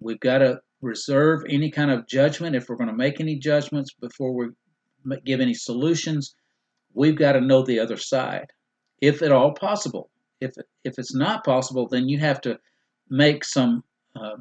We've 0.00 0.20
got 0.20 0.38
to 0.38 0.60
reserve 0.82 1.42
any 1.48 1.70
kind 1.70 1.90
of 1.90 2.06
judgment 2.06 2.56
if 2.56 2.68
we're 2.68 2.76
going 2.76 2.90
to 2.90 2.96
make 2.96 3.20
any 3.20 3.36
judgments 3.36 3.92
before 3.94 4.34
we 4.34 4.48
give 5.24 5.40
any 5.40 5.54
solutions. 5.54 6.34
We've 6.94 7.16
got 7.16 7.32
to 7.32 7.40
know 7.40 7.62
the 7.62 7.78
other 7.78 7.96
side, 7.96 8.46
if 9.00 9.22
at 9.22 9.32
all 9.32 9.52
possible. 9.52 10.10
If 10.40 10.52
if 10.84 10.98
it's 10.98 11.14
not 11.14 11.44
possible, 11.44 11.86
then 11.88 12.08
you 12.08 12.18
have 12.18 12.40
to 12.42 12.58
make 13.08 13.44
some 13.44 13.84
uh, 14.16 14.36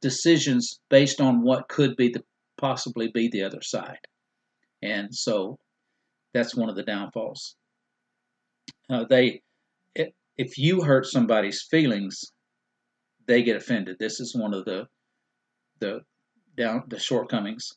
decisions 0.00 0.80
based 0.90 1.20
on 1.20 1.42
what 1.42 1.68
could 1.68 1.96
be 1.96 2.08
the 2.08 2.22
possibly 2.56 3.08
be 3.08 3.28
the 3.28 3.42
other 3.42 3.62
side, 3.62 4.06
and 4.82 5.14
so 5.14 5.58
that's 6.34 6.54
one 6.54 6.68
of 6.68 6.76
the 6.76 6.82
downfalls. 6.82 7.56
Uh, 8.88 9.04
they, 9.08 9.40
if 10.36 10.58
you 10.58 10.82
hurt 10.82 11.06
somebody's 11.06 11.66
feelings, 11.70 12.32
they 13.26 13.42
get 13.42 13.56
offended. 13.56 13.96
This 13.98 14.20
is 14.20 14.34
one 14.34 14.54
of 14.54 14.64
the 14.64 14.86
the 15.78 16.00
down 16.56 16.84
the 16.88 16.98
shortcomings. 16.98 17.72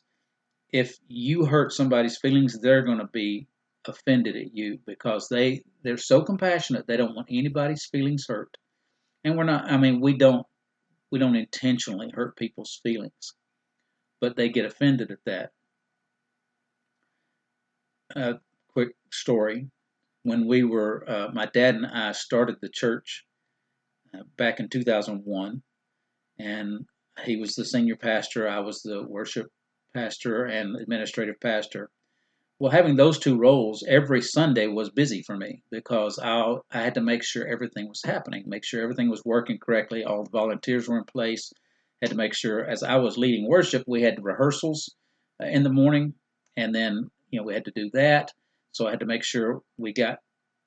If 0.72 0.96
you 1.06 1.46
hurt 1.46 1.72
somebody's 1.72 2.18
feelings, 2.18 2.58
they're 2.60 2.82
going 2.82 2.98
to 2.98 3.08
be 3.12 3.46
offended 3.86 4.36
at 4.36 4.54
you 4.54 4.78
because 4.86 5.28
they 5.28 5.62
they're 5.82 5.96
so 5.96 6.22
compassionate 6.22 6.86
they 6.86 6.96
don't 6.96 7.14
want 7.14 7.28
anybody's 7.30 7.86
feelings 7.86 8.26
hurt. 8.28 8.56
And 9.24 9.36
we're 9.36 9.44
not. 9.44 9.70
I 9.70 9.76
mean, 9.76 10.00
we 10.00 10.16
don't 10.16 10.46
we 11.10 11.18
don't 11.18 11.36
intentionally 11.36 12.10
hurt 12.12 12.36
people's 12.36 12.80
feelings, 12.82 13.34
but 14.20 14.36
they 14.36 14.48
get 14.48 14.66
offended 14.66 15.10
at 15.10 15.24
that. 15.26 15.50
A 18.16 18.34
quick 18.68 18.94
story: 19.10 19.70
when 20.24 20.46
we 20.46 20.64
were, 20.64 21.04
uh, 21.08 21.28
my 21.32 21.46
dad 21.46 21.76
and 21.76 21.86
I 21.86 22.12
started 22.12 22.56
the 22.60 22.68
church 22.68 23.24
uh, 24.14 24.22
back 24.36 24.60
in 24.60 24.68
2001, 24.68 25.62
and 26.38 26.86
he 27.24 27.36
was 27.36 27.54
the 27.54 27.64
senior 27.64 27.96
pastor, 27.96 28.48
I 28.48 28.60
was 28.60 28.82
the 28.82 29.02
worship 29.06 29.46
pastor 29.94 30.44
and 30.44 30.76
administrative 30.76 31.40
pastor. 31.40 31.90
Well, 32.60 32.70
having 32.70 32.96
those 32.96 33.18
two 33.18 33.36
roles 33.36 33.84
every 33.88 34.22
Sunday 34.22 34.68
was 34.68 34.90
busy 34.90 35.22
for 35.22 35.36
me 35.36 35.62
because 35.70 36.18
I, 36.18 36.54
I 36.70 36.82
had 36.82 36.94
to 36.94 37.00
make 37.00 37.24
sure 37.24 37.46
everything 37.46 37.88
was 37.88 38.02
happening, 38.04 38.44
make 38.46 38.64
sure 38.64 38.82
everything 38.82 39.10
was 39.10 39.24
working 39.24 39.58
correctly, 39.58 40.04
all 40.04 40.22
the 40.22 40.30
volunteers 40.30 40.88
were 40.88 40.98
in 40.98 41.04
place. 41.04 41.52
Had 42.00 42.10
to 42.10 42.16
make 42.16 42.34
sure, 42.34 42.64
as 42.64 42.82
I 42.82 42.96
was 42.96 43.16
leading 43.16 43.48
worship, 43.48 43.84
we 43.86 44.02
had 44.02 44.22
rehearsals 44.22 44.94
uh, 45.42 45.46
in 45.46 45.62
the 45.62 45.72
morning, 45.72 46.14
and 46.56 46.74
then 46.74 47.10
you 47.30 47.40
know 47.40 47.44
we 47.44 47.54
had 47.54 47.64
to 47.64 47.72
do 47.74 47.90
that. 47.94 48.30
So 48.72 48.86
I 48.86 48.90
had 48.90 49.00
to 49.00 49.06
make 49.06 49.24
sure 49.24 49.62
we 49.78 49.92
got 49.92 50.18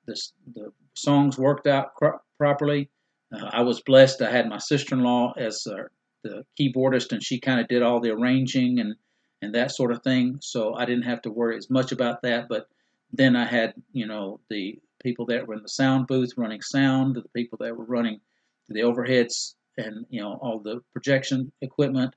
this, 0.06 0.32
the 0.54 0.72
songs 0.94 1.38
worked 1.38 1.66
out 1.66 1.90
properly. 2.38 2.90
Uh, 3.32 3.50
I 3.52 3.62
was 3.62 3.82
blessed. 3.82 4.20
I 4.22 4.30
had 4.30 4.48
my 4.48 4.58
sister-in-law 4.58 5.34
as 5.38 5.66
uh, 5.66 5.84
the 6.24 6.44
keyboardist, 6.58 7.12
and 7.12 7.22
she 7.22 7.40
kind 7.40 7.60
of 7.60 7.68
did 7.68 7.82
all 7.82 8.00
the 8.00 8.10
arranging 8.10 8.80
and 8.80 8.94
and 9.42 9.54
that 9.54 9.72
sort 9.72 9.92
of 9.92 10.02
thing. 10.02 10.38
So 10.40 10.74
I 10.74 10.84
didn't 10.84 11.04
have 11.04 11.22
to 11.22 11.30
worry 11.30 11.56
as 11.56 11.70
much 11.70 11.92
about 11.92 12.22
that. 12.22 12.48
But 12.48 12.68
then 13.12 13.36
I 13.36 13.44
had, 13.44 13.74
you 13.92 14.06
know, 14.06 14.40
the 14.50 14.78
people 15.02 15.26
that 15.26 15.46
were 15.46 15.54
in 15.54 15.62
the 15.62 15.68
sound 15.68 16.06
booth 16.06 16.34
running 16.36 16.60
sound, 16.60 17.16
the 17.16 17.28
people 17.34 17.58
that 17.60 17.76
were 17.76 17.84
running 17.84 18.20
the 18.68 18.80
overheads, 18.80 19.54
and 19.76 20.04
you 20.10 20.20
know 20.20 20.38
all 20.42 20.58
the 20.58 20.80
projection 20.92 21.52
equipment, 21.62 22.14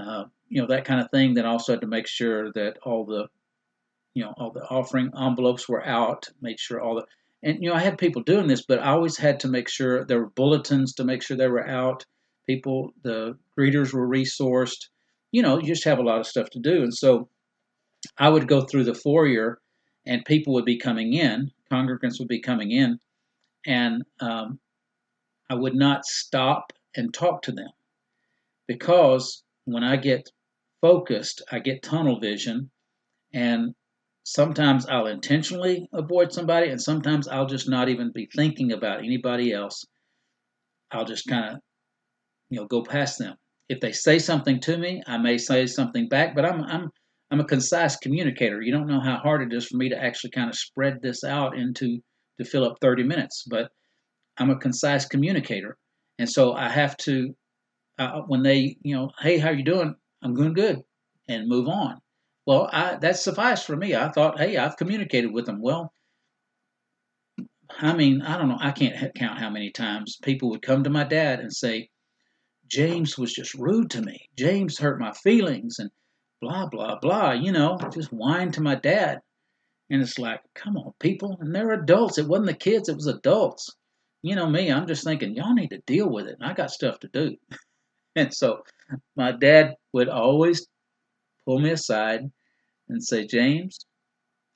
uh, 0.00 0.24
you 0.48 0.60
know 0.60 0.66
that 0.68 0.84
kind 0.84 1.00
of 1.00 1.10
thing. 1.10 1.34
Then 1.34 1.46
I 1.46 1.50
also 1.50 1.72
had 1.72 1.82
to 1.82 1.86
make 1.86 2.08
sure 2.08 2.50
that 2.52 2.78
all 2.82 3.04
the, 3.04 3.28
you 4.14 4.24
know, 4.24 4.34
all 4.36 4.50
the 4.50 4.64
offering 4.64 5.12
envelopes 5.16 5.68
were 5.68 5.86
out. 5.86 6.28
Made 6.40 6.58
sure 6.58 6.80
all 6.80 6.96
the 6.96 7.04
and 7.42 7.62
you 7.62 7.68
know 7.68 7.76
I 7.76 7.80
had 7.80 7.98
people 7.98 8.22
doing 8.22 8.48
this, 8.48 8.64
but 8.66 8.80
I 8.80 8.90
always 8.90 9.16
had 9.16 9.40
to 9.40 9.48
make 9.48 9.68
sure 9.68 10.04
there 10.04 10.18
were 10.18 10.30
bulletins 10.30 10.94
to 10.94 11.04
make 11.04 11.22
sure 11.22 11.36
they 11.36 11.46
were 11.46 11.68
out 11.68 12.04
people, 12.46 12.92
the 13.02 13.38
greeters 13.58 13.92
were 13.92 14.06
resourced. 14.06 14.88
You 15.34 15.42
know, 15.42 15.58
you 15.58 15.66
just 15.66 15.84
have 15.84 15.98
a 15.98 16.02
lot 16.02 16.20
of 16.20 16.28
stuff 16.28 16.48
to 16.50 16.60
do. 16.60 16.84
And 16.84 16.94
so 16.94 17.28
I 18.16 18.28
would 18.28 18.46
go 18.46 18.60
through 18.60 18.84
the 18.84 18.94
foyer 18.94 19.60
and 20.06 20.24
people 20.24 20.54
would 20.54 20.64
be 20.64 20.78
coming 20.78 21.12
in, 21.14 21.50
congregants 21.72 22.20
would 22.20 22.28
be 22.28 22.40
coming 22.40 22.70
in, 22.70 23.00
and 23.66 24.04
um, 24.20 24.60
I 25.50 25.54
would 25.54 25.74
not 25.74 26.04
stop 26.04 26.72
and 26.96 27.12
talk 27.12 27.42
to 27.42 27.52
them 27.52 27.70
because 28.68 29.42
when 29.64 29.82
I 29.82 29.96
get 29.96 30.30
focused, 30.80 31.42
I 31.50 31.58
get 31.58 31.82
tunnel 31.82 32.20
vision, 32.20 32.70
and 33.32 33.74
sometimes 34.22 34.86
I'll 34.86 35.06
intentionally 35.06 35.88
avoid 35.92 36.32
somebody, 36.32 36.68
and 36.68 36.80
sometimes 36.80 37.26
I'll 37.26 37.46
just 37.46 37.68
not 37.68 37.88
even 37.88 38.12
be 38.12 38.28
thinking 38.36 38.72
about 38.72 39.00
anybody 39.00 39.52
else. 39.52 39.84
I'll 40.92 41.06
just 41.06 41.26
kind 41.26 41.56
of 41.56 41.60
you 42.50 42.60
know, 42.60 42.66
go 42.66 42.84
past 42.84 43.18
them. 43.18 43.36
If 43.68 43.80
they 43.80 43.92
say 43.92 44.18
something 44.18 44.60
to 44.60 44.76
me, 44.76 45.02
I 45.06 45.18
may 45.18 45.38
say 45.38 45.66
something 45.66 46.08
back, 46.08 46.34
but 46.34 46.44
I'm 46.44 46.62
I'm 46.64 46.90
I'm 47.30 47.40
a 47.40 47.44
concise 47.44 47.96
communicator. 47.96 48.60
You 48.60 48.72
don't 48.72 48.86
know 48.86 49.00
how 49.00 49.16
hard 49.16 49.42
it 49.42 49.56
is 49.56 49.66
for 49.66 49.76
me 49.76 49.88
to 49.88 50.02
actually 50.02 50.30
kind 50.30 50.48
of 50.50 50.56
spread 50.56 51.00
this 51.02 51.24
out 51.24 51.56
into 51.56 51.98
to 52.38 52.44
fill 52.44 52.64
up 52.64 52.76
30 52.80 53.04
minutes, 53.04 53.44
but 53.48 53.70
I'm 54.36 54.50
a 54.50 54.58
concise 54.58 55.06
communicator, 55.06 55.76
and 56.18 56.28
so 56.28 56.52
I 56.52 56.68
have 56.68 56.96
to 56.98 57.34
uh, 57.98 58.22
when 58.26 58.42
they 58.42 58.76
you 58.82 58.94
know, 58.94 59.10
hey, 59.20 59.38
how 59.38 59.50
you 59.50 59.64
doing? 59.64 59.94
I'm 60.22 60.34
doing 60.34 60.54
good, 60.54 60.82
and 61.28 61.48
move 61.48 61.68
on. 61.68 62.00
Well, 62.46 62.68
I, 62.72 62.96
that 62.96 63.16
sufficed 63.16 63.66
for 63.66 63.76
me. 63.76 63.94
I 63.94 64.10
thought, 64.10 64.38
hey, 64.38 64.56
I've 64.58 64.76
communicated 64.76 65.32
with 65.32 65.46
them. 65.46 65.62
Well, 65.62 65.92
I 67.70 67.94
mean, 67.94 68.22
I 68.22 68.36
don't 68.36 68.48
know. 68.48 68.58
I 68.60 68.72
can't 68.72 69.14
count 69.14 69.38
how 69.38 69.50
many 69.50 69.70
times 69.70 70.18
people 70.22 70.50
would 70.50 70.62
come 70.62 70.84
to 70.84 70.90
my 70.90 71.04
dad 71.04 71.40
and 71.40 71.52
say, 71.52 71.88
James 72.68 73.18
was 73.18 73.32
just 73.32 73.54
rude 73.54 73.90
to 73.90 74.02
me. 74.02 74.28
James 74.36 74.78
hurt 74.78 75.00
my 75.00 75.12
feelings 75.12 75.78
and 75.78 75.90
blah, 76.40 76.66
blah, 76.66 76.98
blah, 76.98 77.32
you 77.32 77.52
know, 77.52 77.78
just 77.92 78.12
whine 78.12 78.52
to 78.52 78.60
my 78.60 78.74
dad. 78.74 79.20
And 79.90 80.02
it's 80.02 80.18
like, 80.18 80.40
come 80.54 80.76
on, 80.76 80.92
people. 80.98 81.36
And 81.40 81.54
they're 81.54 81.72
adults. 81.72 82.18
It 82.18 82.26
wasn't 82.26 82.46
the 82.46 82.54
kids, 82.54 82.88
it 82.88 82.96
was 82.96 83.06
adults. 83.06 83.70
You 84.22 84.34
know 84.34 84.48
me, 84.48 84.72
I'm 84.72 84.86
just 84.86 85.04
thinking, 85.04 85.34
y'all 85.34 85.54
need 85.54 85.70
to 85.70 85.82
deal 85.86 86.08
with 86.08 86.26
it. 86.26 86.36
And 86.40 86.48
I 86.48 86.54
got 86.54 86.70
stuff 86.70 86.98
to 87.00 87.08
do. 87.08 87.36
and 88.16 88.32
so 88.32 88.62
my 89.16 89.32
dad 89.32 89.74
would 89.92 90.08
always 90.08 90.66
pull 91.44 91.58
me 91.58 91.70
aside 91.70 92.30
and 92.88 93.02
say, 93.02 93.26
James, 93.26 93.84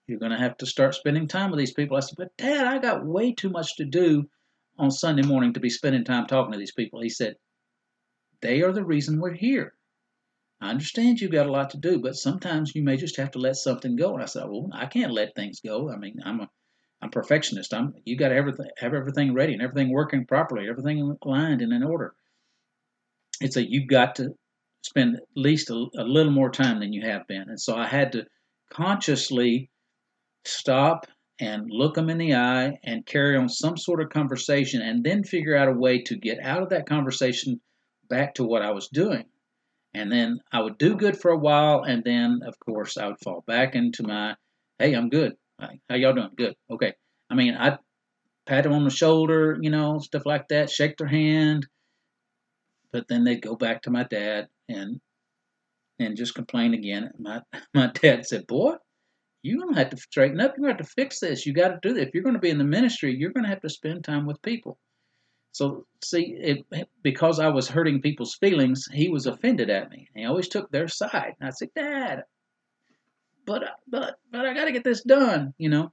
you're 0.06 0.18
going 0.18 0.32
to 0.32 0.38
have 0.38 0.56
to 0.58 0.66
start 0.66 0.94
spending 0.94 1.28
time 1.28 1.50
with 1.50 1.58
these 1.58 1.74
people. 1.74 1.96
I 1.96 2.00
said, 2.00 2.16
but 2.16 2.36
Dad, 2.38 2.66
I 2.66 2.78
got 2.78 3.04
way 3.04 3.32
too 3.32 3.50
much 3.50 3.76
to 3.76 3.84
do 3.84 4.28
on 4.78 4.90
Sunday 4.90 5.22
morning 5.22 5.52
to 5.52 5.60
be 5.60 5.68
spending 5.68 6.04
time 6.04 6.26
talking 6.26 6.52
to 6.52 6.58
these 6.58 6.72
people. 6.72 7.00
He 7.00 7.10
said, 7.10 7.36
they 8.40 8.62
are 8.62 8.72
the 8.72 8.84
reason 8.84 9.20
we're 9.20 9.32
here. 9.32 9.74
I 10.60 10.70
understand 10.70 11.20
you've 11.20 11.30
got 11.30 11.46
a 11.46 11.52
lot 11.52 11.70
to 11.70 11.76
do, 11.76 12.00
but 12.00 12.16
sometimes 12.16 12.74
you 12.74 12.82
may 12.82 12.96
just 12.96 13.16
have 13.16 13.30
to 13.32 13.38
let 13.38 13.56
something 13.56 13.94
go. 13.96 14.14
And 14.14 14.22
I 14.22 14.26
said, 14.26 14.44
well, 14.48 14.68
I 14.72 14.86
can't 14.86 15.12
let 15.12 15.34
things 15.34 15.60
go. 15.60 15.90
I 15.90 15.96
mean, 15.96 16.20
I'm 16.24 16.40
a 16.40 16.50
I'm 17.00 17.10
perfectionist. 17.10 17.72
I'm 17.72 17.94
you 18.04 18.16
got 18.16 18.30
to 18.30 18.34
everything 18.34 18.66
have 18.78 18.92
everything 18.92 19.32
ready 19.32 19.52
and 19.52 19.62
everything 19.62 19.90
working 19.90 20.26
properly, 20.26 20.68
everything 20.68 21.16
aligned 21.22 21.62
and 21.62 21.72
in 21.72 21.84
order. 21.84 22.12
It's 23.40 23.56
a 23.56 23.68
you've 23.68 23.88
got 23.88 24.16
to 24.16 24.34
spend 24.82 25.16
at 25.16 25.22
least 25.36 25.70
a, 25.70 25.86
a 25.96 26.02
little 26.02 26.32
more 26.32 26.50
time 26.50 26.80
than 26.80 26.92
you 26.92 27.02
have 27.02 27.26
been. 27.28 27.48
And 27.48 27.60
so 27.60 27.76
I 27.76 27.86
had 27.86 28.12
to 28.12 28.26
consciously 28.70 29.70
stop 30.44 31.06
and 31.40 31.70
look 31.70 31.94
them 31.94 32.10
in 32.10 32.18
the 32.18 32.34
eye 32.34 32.78
and 32.82 33.06
carry 33.06 33.36
on 33.36 33.48
some 33.48 33.76
sort 33.76 34.00
of 34.00 34.10
conversation 34.10 34.82
and 34.82 35.04
then 35.04 35.22
figure 35.22 35.56
out 35.56 35.68
a 35.68 35.72
way 35.72 36.02
to 36.02 36.16
get 36.16 36.40
out 36.40 36.62
of 36.62 36.70
that 36.70 36.88
conversation 36.88 37.60
back 38.08 38.34
to 38.34 38.44
what 38.44 38.62
I 38.62 38.70
was 38.70 38.88
doing. 38.88 39.24
And 39.94 40.12
then 40.12 40.40
I 40.52 40.60
would 40.60 40.78
do 40.78 40.96
good 40.96 41.18
for 41.18 41.30
a 41.30 41.38
while, 41.38 41.82
and 41.82 42.04
then, 42.04 42.40
of 42.46 42.58
course, 42.60 42.96
I 42.96 43.06
would 43.06 43.20
fall 43.20 43.42
back 43.46 43.74
into 43.74 44.02
my, 44.02 44.36
hey, 44.78 44.94
I'm 44.94 45.08
good. 45.08 45.36
How 45.58 45.96
y'all 45.96 46.14
doing? 46.14 46.30
Good. 46.36 46.54
Okay. 46.70 46.94
I 47.30 47.34
mean, 47.34 47.54
I'd 47.54 47.78
pat 48.46 48.64
them 48.64 48.72
on 48.72 48.84
the 48.84 48.90
shoulder, 48.90 49.58
you 49.60 49.70
know, 49.70 49.98
stuff 49.98 50.24
like 50.24 50.48
that, 50.48 50.70
shake 50.70 50.96
their 50.96 51.08
hand. 51.08 51.66
But 52.92 53.08
then 53.08 53.24
they'd 53.24 53.42
go 53.42 53.56
back 53.56 53.82
to 53.82 53.90
my 53.90 54.04
dad 54.04 54.48
and 54.68 55.00
and 55.98 56.16
just 56.16 56.34
complain 56.34 56.74
again. 56.74 57.10
My 57.18 57.42
my 57.74 57.88
dad 57.88 58.26
said, 58.26 58.46
Boy, 58.46 58.74
you're 59.42 59.60
gonna 59.60 59.78
have 59.78 59.90
to 59.90 59.96
straighten 59.96 60.40
up. 60.40 60.54
You're 60.56 60.68
gonna 60.68 60.78
have 60.78 60.86
to 60.86 60.92
fix 60.94 61.20
this. 61.20 61.44
You 61.44 61.52
got 61.52 61.68
to 61.68 61.78
do 61.82 61.92
this. 61.92 62.06
If 62.06 62.14
you're 62.14 62.24
gonna 62.24 62.38
be 62.38 62.50
in 62.50 62.58
the 62.58 62.64
ministry, 62.64 63.14
you're 63.14 63.32
gonna 63.32 63.48
have 63.48 63.60
to 63.62 63.68
spend 63.68 64.04
time 64.04 64.26
with 64.26 64.40
people. 64.42 64.78
So 65.58 65.86
see, 66.04 66.36
it, 66.38 66.66
because 67.02 67.40
I 67.40 67.48
was 67.48 67.68
hurting 67.68 68.00
people's 68.00 68.36
feelings, 68.36 68.86
he 68.92 69.08
was 69.08 69.26
offended 69.26 69.70
at 69.70 69.90
me. 69.90 70.08
He 70.14 70.24
always 70.24 70.46
took 70.46 70.70
their 70.70 70.86
side. 70.86 71.34
And 71.40 71.48
I 71.48 71.50
said, 71.50 71.70
Dad, 71.74 72.22
but 73.44 73.64
but 73.88 74.20
but 74.30 74.46
I 74.46 74.54
got 74.54 74.66
to 74.66 74.72
get 74.72 74.84
this 74.84 75.02
done, 75.02 75.54
you 75.58 75.68
know. 75.68 75.92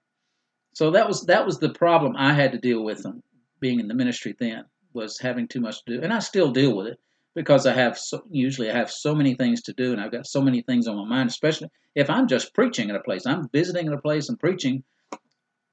So 0.74 0.92
that 0.92 1.08
was 1.08 1.26
that 1.26 1.48
was 1.48 1.58
the 1.58 1.72
problem 1.72 2.16
I 2.16 2.32
had 2.34 2.52
to 2.52 2.60
deal 2.60 2.84
with 2.84 3.02
them 3.02 3.24
being 3.60 3.80
in 3.80 3.88
the 3.88 3.96
ministry 3.96 4.36
then 4.40 4.66
was 4.94 5.18
having 5.18 5.48
too 5.48 5.62
much 5.62 5.84
to 5.86 5.96
do, 5.98 6.04
and 6.04 6.14
I 6.14 6.20
still 6.20 6.52
deal 6.52 6.76
with 6.78 6.86
it 6.86 7.00
because 7.34 7.66
I 7.66 7.74
have 7.74 7.98
so, 7.98 8.22
usually 8.30 8.70
I 8.70 8.78
have 8.78 8.92
so 8.92 9.16
many 9.16 9.34
things 9.34 9.64
to 9.64 9.74
do, 9.74 9.94
and 9.94 10.00
I've 10.00 10.12
got 10.12 10.28
so 10.28 10.44
many 10.44 10.62
things 10.62 10.88
on 10.88 10.96
my 10.96 11.06
mind. 11.06 11.32
Especially 11.32 11.70
if 11.96 12.08
I'm 12.08 12.28
just 12.28 12.54
preaching 12.54 12.92
at 12.92 12.96
a 12.96 13.00
place, 13.00 13.26
I'm 13.26 13.50
visiting 13.50 13.88
at 13.88 13.96
a 13.96 14.02
place 14.10 14.30
and 14.30 14.40
preaching. 14.40 14.84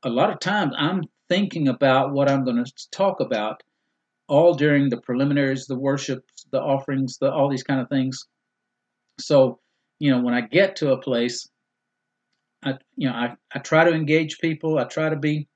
A 0.02 0.08
lot 0.08 0.30
of 0.30 0.40
times 0.40 0.72
I'm 0.78 1.02
thinking 1.28 1.68
about 1.68 2.14
what 2.14 2.30
I'm 2.30 2.42
going 2.42 2.64
to 2.64 2.72
talk 2.90 3.20
about 3.20 3.62
all 4.32 4.54
during 4.54 4.88
the 4.88 4.96
preliminaries, 4.96 5.66
the 5.66 5.78
worship, 5.78 6.24
the 6.52 6.60
offerings, 6.60 7.18
the 7.18 7.30
all 7.30 7.50
these 7.50 7.62
kind 7.62 7.80
of 7.82 7.88
things. 7.90 8.26
So, 9.20 9.60
you 9.98 10.10
know, 10.10 10.22
when 10.22 10.32
I 10.32 10.40
get 10.40 10.74
to 10.76 10.92
a 10.92 10.98
place, 10.98 11.46
I 12.64 12.78
you 12.96 13.10
know, 13.10 13.14
I, 13.14 13.34
I 13.54 13.58
try 13.58 13.84
to 13.84 13.92
engage 13.92 14.38
people, 14.38 14.78
I 14.78 14.84
try 14.84 15.10
to 15.10 15.16
be 15.16 15.48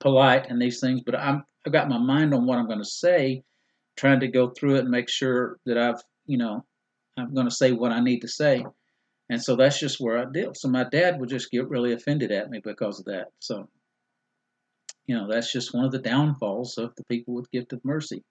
polite 0.00 0.46
and 0.48 0.60
these 0.60 0.80
things, 0.80 1.02
but 1.04 1.16
I'm 1.16 1.44
I've 1.66 1.72
got 1.72 1.90
my 1.90 1.98
mind 1.98 2.32
on 2.32 2.46
what 2.46 2.56
I'm 2.58 2.66
going 2.66 2.78
to 2.78 2.96
say, 3.04 3.42
trying 3.98 4.20
to 4.20 4.28
go 4.28 4.48
through 4.48 4.76
it 4.76 4.84
and 4.86 4.90
make 4.90 5.10
sure 5.10 5.58
that 5.66 5.76
I've, 5.76 6.00
you 6.24 6.38
know, 6.38 6.64
I'm 7.18 7.34
going 7.34 7.48
to 7.48 7.54
say 7.54 7.72
what 7.72 7.92
I 7.92 8.00
need 8.00 8.20
to 8.20 8.28
say. 8.28 8.64
And 9.28 9.42
so 9.42 9.54
that's 9.54 9.78
just 9.78 10.00
where 10.00 10.16
I 10.16 10.24
deal. 10.32 10.54
So 10.54 10.68
my 10.68 10.84
dad 10.84 11.20
would 11.20 11.28
just 11.28 11.50
get 11.50 11.68
really 11.68 11.92
offended 11.92 12.32
at 12.32 12.48
me 12.48 12.60
because 12.64 13.00
of 13.00 13.04
that. 13.04 13.26
So 13.40 13.68
you 15.08 15.16
know, 15.16 15.26
that's 15.26 15.50
just 15.50 15.74
one 15.74 15.86
of 15.86 15.90
the 15.90 15.98
downfalls 15.98 16.76
of 16.76 16.94
the 16.96 17.04
people 17.04 17.34
with 17.34 17.50
gift 17.50 17.72
of 17.72 17.80
mercy. 17.82 18.22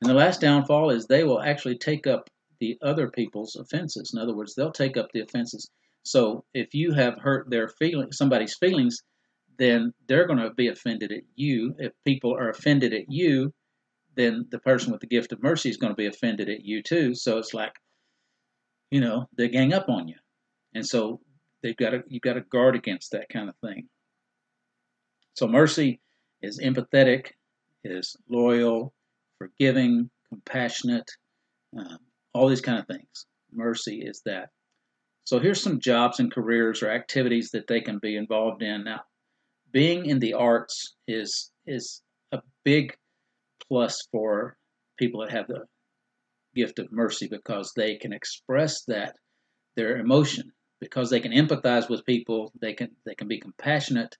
And 0.00 0.08
the 0.08 0.14
last 0.14 0.40
downfall 0.40 0.90
is 0.90 1.06
they 1.06 1.24
will 1.24 1.40
actually 1.40 1.78
take 1.78 2.06
up 2.06 2.28
the 2.60 2.78
other 2.82 3.10
people's 3.10 3.56
offenses. 3.56 4.12
In 4.14 4.20
other 4.20 4.36
words, 4.36 4.54
they'll 4.54 4.70
take 4.70 4.96
up 4.96 5.08
the 5.12 5.22
offenses. 5.22 5.68
So 6.04 6.44
if 6.52 6.74
you 6.74 6.92
have 6.92 7.18
hurt 7.18 7.50
their 7.50 7.68
feeling, 7.68 8.12
somebody's 8.12 8.56
feelings, 8.60 8.98
then 9.58 9.92
they're 10.06 10.26
going 10.26 10.38
to 10.38 10.50
be 10.50 10.68
offended 10.68 11.12
at 11.12 11.22
you. 11.34 11.74
If 11.78 11.92
people 12.06 12.34
are 12.34 12.50
offended 12.50 12.92
at 12.92 13.06
you, 13.08 13.52
then 14.14 14.46
the 14.50 14.58
person 14.58 14.92
with 14.92 15.00
the 15.00 15.06
gift 15.06 15.32
of 15.32 15.42
mercy 15.42 15.70
is 15.70 15.78
going 15.78 15.92
to 15.92 15.96
be 15.96 16.06
offended 16.06 16.50
at 16.50 16.62
you 16.62 16.82
too. 16.82 17.14
So 17.14 17.38
it's 17.38 17.54
like, 17.54 17.72
you 18.90 19.00
know, 19.00 19.26
they 19.36 19.48
gang 19.48 19.72
up 19.72 19.88
on 19.88 20.08
you, 20.08 20.16
and 20.74 20.86
so 20.86 21.20
they've 21.62 21.76
got 21.76 21.90
to 21.90 22.02
you've 22.08 22.22
got 22.22 22.34
to 22.34 22.40
guard 22.40 22.74
against 22.74 23.12
that 23.12 23.28
kind 23.30 23.48
of 23.48 23.54
thing. 23.62 23.86
So 25.34 25.46
mercy 25.46 26.00
is 26.42 26.60
empathetic, 26.60 27.32
is 27.84 28.16
loyal, 28.28 28.92
forgiving, 29.38 30.10
compassionate, 30.28 31.10
um, 31.76 31.98
all 32.34 32.48
these 32.48 32.60
kind 32.60 32.78
of 32.78 32.86
things. 32.86 33.26
Mercy 33.52 34.02
is 34.04 34.22
that. 34.24 34.50
So 35.24 35.38
here's 35.38 35.62
some 35.62 35.80
jobs 35.80 36.20
and 36.20 36.32
careers 36.32 36.82
or 36.82 36.90
activities 36.90 37.50
that 37.50 37.66
they 37.66 37.80
can 37.80 37.98
be 37.98 38.16
involved 38.16 38.62
in. 38.62 38.84
Now, 38.84 39.02
being 39.72 40.06
in 40.06 40.18
the 40.18 40.34
arts 40.34 40.94
is 41.06 41.50
is 41.66 42.02
a 42.32 42.40
big 42.64 42.96
plus 43.68 44.06
for 44.10 44.56
people 44.98 45.20
that 45.20 45.30
have 45.30 45.46
the 45.48 45.64
gift 46.54 46.78
of 46.78 46.90
mercy 46.90 47.28
because 47.28 47.72
they 47.76 47.96
can 47.96 48.12
express 48.12 48.84
that 48.84 49.16
their 49.76 49.98
emotion 49.98 50.50
because 50.80 51.10
they 51.10 51.20
can 51.20 51.32
empathize 51.32 51.88
with 51.88 52.04
people 52.06 52.52
they 52.60 52.72
can 52.72 52.88
they 53.04 53.14
can 53.14 53.28
be 53.28 53.38
compassionate 53.38 54.16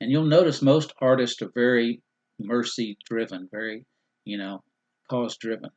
and 0.00 0.10
you'll 0.10 0.24
notice 0.24 0.62
most 0.62 0.92
artists 1.00 1.40
are 1.42 1.50
very 1.54 2.02
mercy 2.38 2.98
driven, 3.08 3.48
very, 3.50 3.86
you 4.24 4.38
know, 4.38 4.62
cause 5.10 5.36
driven. 5.36 5.70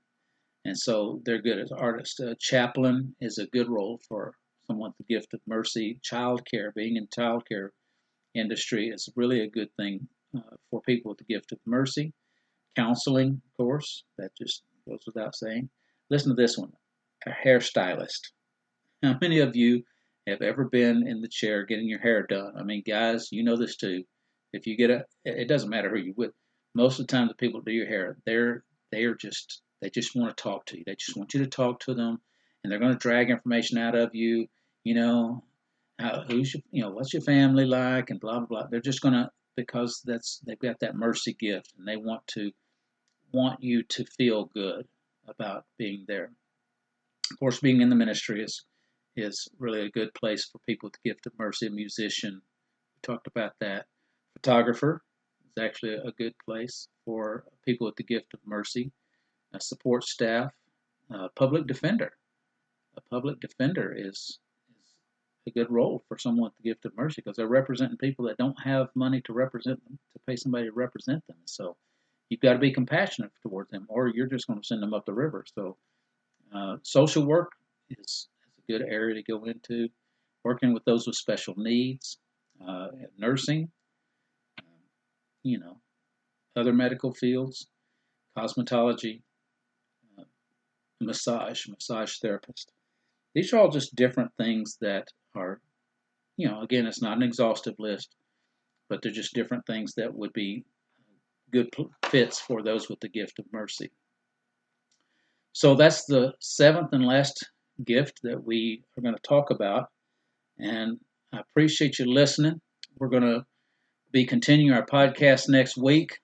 And 0.65 0.77
so 0.77 1.21
they're 1.23 1.41
good 1.41 1.59
as 1.59 1.71
artists. 1.71 2.19
A 2.19 2.35
chaplain 2.35 3.15
is 3.21 3.37
a 3.37 3.47
good 3.47 3.69
role 3.69 3.99
for 4.07 4.33
someone 4.67 4.93
with 4.97 5.07
the 5.07 5.15
gift 5.15 5.33
of 5.33 5.39
mercy. 5.47 5.99
Child 6.03 6.45
care, 6.49 6.71
being 6.75 6.97
in 6.97 7.07
child 7.13 7.47
care 7.47 7.71
industry 8.35 8.89
is 8.89 9.09
really 9.15 9.41
a 9.41 9.49
good 9.49 9.69
thing 9.77 10.07
uh, 10.35 10.55
for 10.69 10.81
people 10.81 11.09
with 11.09 11.17
the 11.19 11.33
gift 11.33 11.51
of 11.51 11.59
mercy. 11.65 12.13
Counseling, 12.75 13.41
of 13.45 13.57
course, 13.57 14.03
that 14.17 14.35
just 14.35 14.63
goes 14.87 14.99
without 15.05 15.35
saying. 15.35 15.69
Listen 16.09 16.29
to 16.29 16.41
this 16.41 16.57
one 16.57 16.71
a 17.25 17.31
hairstylist. 17.31 18.31
How 19.03 19.17
many 19.19 19.39
of 19.39 19.55
you 19.55 19.83
have 20.29 20.41
ever 20.41 20.65
been 20.65 21.07
in 21.07 21.21
the 21.21 21.27
chair 21.27 21.65
getting 21.65 21.87
your 21.87 21.99
hair 21.99 22.25
done. 22.25 22.53
I 22.57 22.63
mean, 22.63 22.83
guys, 22.85 23.29
you 23.31 23.43
know 23.43 23.57
this 23.57 23.75
too. 23.75 24.03
If 24.53 24.65
you 24.67 24.77
get 24.77 24.89
a, 24.89 25.05
it 25.25 25.47
doesn't 25.47 25.69
matter 25.69 25.89
who 25.89 25.97
you 25.97 26.13
with. 26.15 26.31
Most 26.75 26.99
of 26.99 27.07
the 27.07 27.11
time, 27.11 27.27
the 27.27 27.33
people 27.33 27.61
do 27.61 27.71
your 27.71 27.87
hair, 27.87 28.17
they're 28.25 28.63
they 28.91 29.03
are 29.03 29.15
just 29.15 29.61
they 29.81 29.89
just 29.89 30.15
want 30.15 30.35
to 30.35 30.41
talk 30.41 30.65
to 30.67 30.77
you. 30.77 30.83
They 30.85 30.95
just 30.95 31.17
want 31.17 31.33
you 31.33 31.41
to 31.41 31.49
talk 31.49 31.81
to 31.81 31.93
them, 31.93 32.19
and 32.63 32.71
they're 32.71 32.79
going 32.79 32.93
to 32.93 32.97
drag 32.97 33.29
information 33.29 33.77
out 33.77 33.95
of 33.95 34.13
you. 34.13 34.47
You 34.83 34.95
know, 34.95 35.43
how, 35.99 36.23
who's 36.27 36.53
your, 36.53 36.61
you 36.71 36.83
know 36.83 36.91
what's 36.91 37.13
your 37.13 37.21
family 37.21 37.65
like, 37.65 38.09
and 38.09 38.19
blah 38.19 38.39
blah 38.39 38.47
blah. 38.47 38.67
They're 38.69 38.81
just 38.81 39.01
going 39.01 39.13
to 39.13 39.29
because 39.55 40.01
that's 40.05 40.39
they've 40.45 40.59
got 40.59 40.79
that 40.79 40.95
mercy 40.95 41.35
gift, 41.39 41.73
and 41.77 41.87
they 41.87 41.97
want 41.97 42.25
to 42.27 42.51
want 43.31 43.61
you 43.63 43.83
to 43.83 44.05
feel 44.05 44.45
good 44.45 44.87
about 45.27 45.65
being 45.77 46.05
there. 46.07 46.31
Of 47.31 47.39
course, 47.39 47.59
being 47.59 47.81
in 47.81 47.89
the 47.89 47.95
ministry 47.95 48.43
is 48.43 48.63
is 49.15 49.47
really 49.57 49.81
a 49.81 49.91
good 49.91 50.13
place 50.13 50.45
for 50.45 50.59
people 50.59 50.87
with 50.87 50.93
the 51.01 51.09
gift 51.09 51.25
of 51.25 51.37
mercy. 51.37 51.67
A 51.67 51.71
musician, 51.71 52.41
we 52.95 52.99
talked 53.01 53.27
about 53.27 53.53
that. 53.59 53.85
Photographer 54.33 55.01
is 55.45 55.63
actually 55.63 55.93
a 55.93 56.11
good 56.17 56.33
place 56.43 56.87
for 57.05 57.43
people 57.65 57.85
with 57.85 57.95
the 57.95 58.03
gift 58.03 58.33
of 58.33 58.39
mercy. 58.45 58.91
A 59.53 59.59
support 59.59 60.03
staff, 60.03 60.53
a 61.09 61.29
public 61.29 61.67
defender. 61.67 62.11
A 62.97 63.01
public 63.01 63.39
defender 63.39 63.93
is 63.97 64.39
a 65.47 65.51
good 65.51 65.71
role 65.71 66.03
for 66.07 66.17
someone 66.17 66.45
with 66.45 66.57
the 66.57 66.69
gift 66.69 66.85
of 66.85 66.95
mercy 66.95 67.21
because 67.21 67.35
they're 67.35 67.47
representing 67.47 67.97
people 67.97 68.25
that 68.25 68.37
don't 68.37 68.61
have 68.63 68.89
money 68.95 69.21
to 69.21 69.33
represent 69.33 69.83
them, 69.85 69.97
to 70.13 70.19
pay 70.27 70.35
somebody 70.35 70.65
to 70.65 70.71
represent 70.71 71.25
them. 71.27 71.37
So 71.45 71.75
you've 72.29 72.41
got 72.41 72.53
to 72.53 72.59
be 72.59 72.71
compassionate 72.71 73.31
towards 73.41 73.71
them, 73.71 73.85
or 73.89 74.07
you're 74.07 74.27
just 74.27 74.47
going 74.47 74.59
to 74.61 74.65
send 74.65 74.81
them 74.83 74.93
up 74.93 75.05
the 75.05 75.13
river. 75.13 75.45
So 75.55 75.77
uh, 76.53 76.77
social 76.83 77.25
work 77.25 77.51
is 77.89 78.27
good 78.69 78.81
area 78.81 79.15
to 79.15 79.23
go 79.23 79.45
into. 79.45 79.89
Working 80.43 80.73
with 80.73 80.85
those 80.85 81.05
with 81.05 81.15
special 81.15 81.55
needs, 81.57 82.17
uh, 82.65 82.87
nursing, 83.17 83.69
you 85.43 85.59
know, 85.59 85.77
other 86.55 86.73
medical 86.73 87.13
fields, 87.13 87.67
cosmetology, 88.37 89.21
uh, 90.17 90.23
massage, 91.01 91.67
massage 91.67 92.17
therapist. 92.19 92.71
These 93.33 93.53
are 93.53 93.57
all 93.57 93.69
just 93.69 93.95
different 93.95 94.31
things 94.37 94.77
that 94.81 95.07
are, 95.35 95.59
you 96.37 96.47
know, 96.47 96.61
again, 96.61 96.85
it's 96.85 97.01
not 97.01 97.17
an 97.17 97.23
exhaustive 97.23 97.75
list, 97.79 98.15
but 98.89 99.01
they're 99.01 99.11
just 99.11 99.33
different 99.33 99.65
things 99.65 99.93
that 99.95 100.13
would 100.13 100.33
be 100.33 100.63
good 101.51 101.69
fits 102.05 102.39
for 102.39 102.61
those 102.61 102.89
with 102.89 102.99
the 102.99 103.09
gift 103.09 103.39
of 103.39 103.45
mercy. 103.51 103.91
So 105.53 105.75
that's 105.75 106.05
the 106.05 106.33
seventh 106.39 106.93
and 106.93 107.05
last 107.05 107.49
gift 107.85 108.19
that 108.23 108.43
we 108.43 108.83
are 108.97 109.01
going 109.01 109.15
to 109.15 109.21
talk 109.21 109.51
about. 109.51 109.85
And 110.57 110.97
I 111.33 111.39
appreciate 111.39 111.99
you 111.99 112.05
listening. 112.05 112.59
We're 112.97 113.09
going 113.09 113.23
to 113.23 113.45
be 114.11 114.25
continuing 114.25 114.73
our 114.73 114.85
podcast 114.85 115.49
next 115.49 115.77
week. 115.77 116.17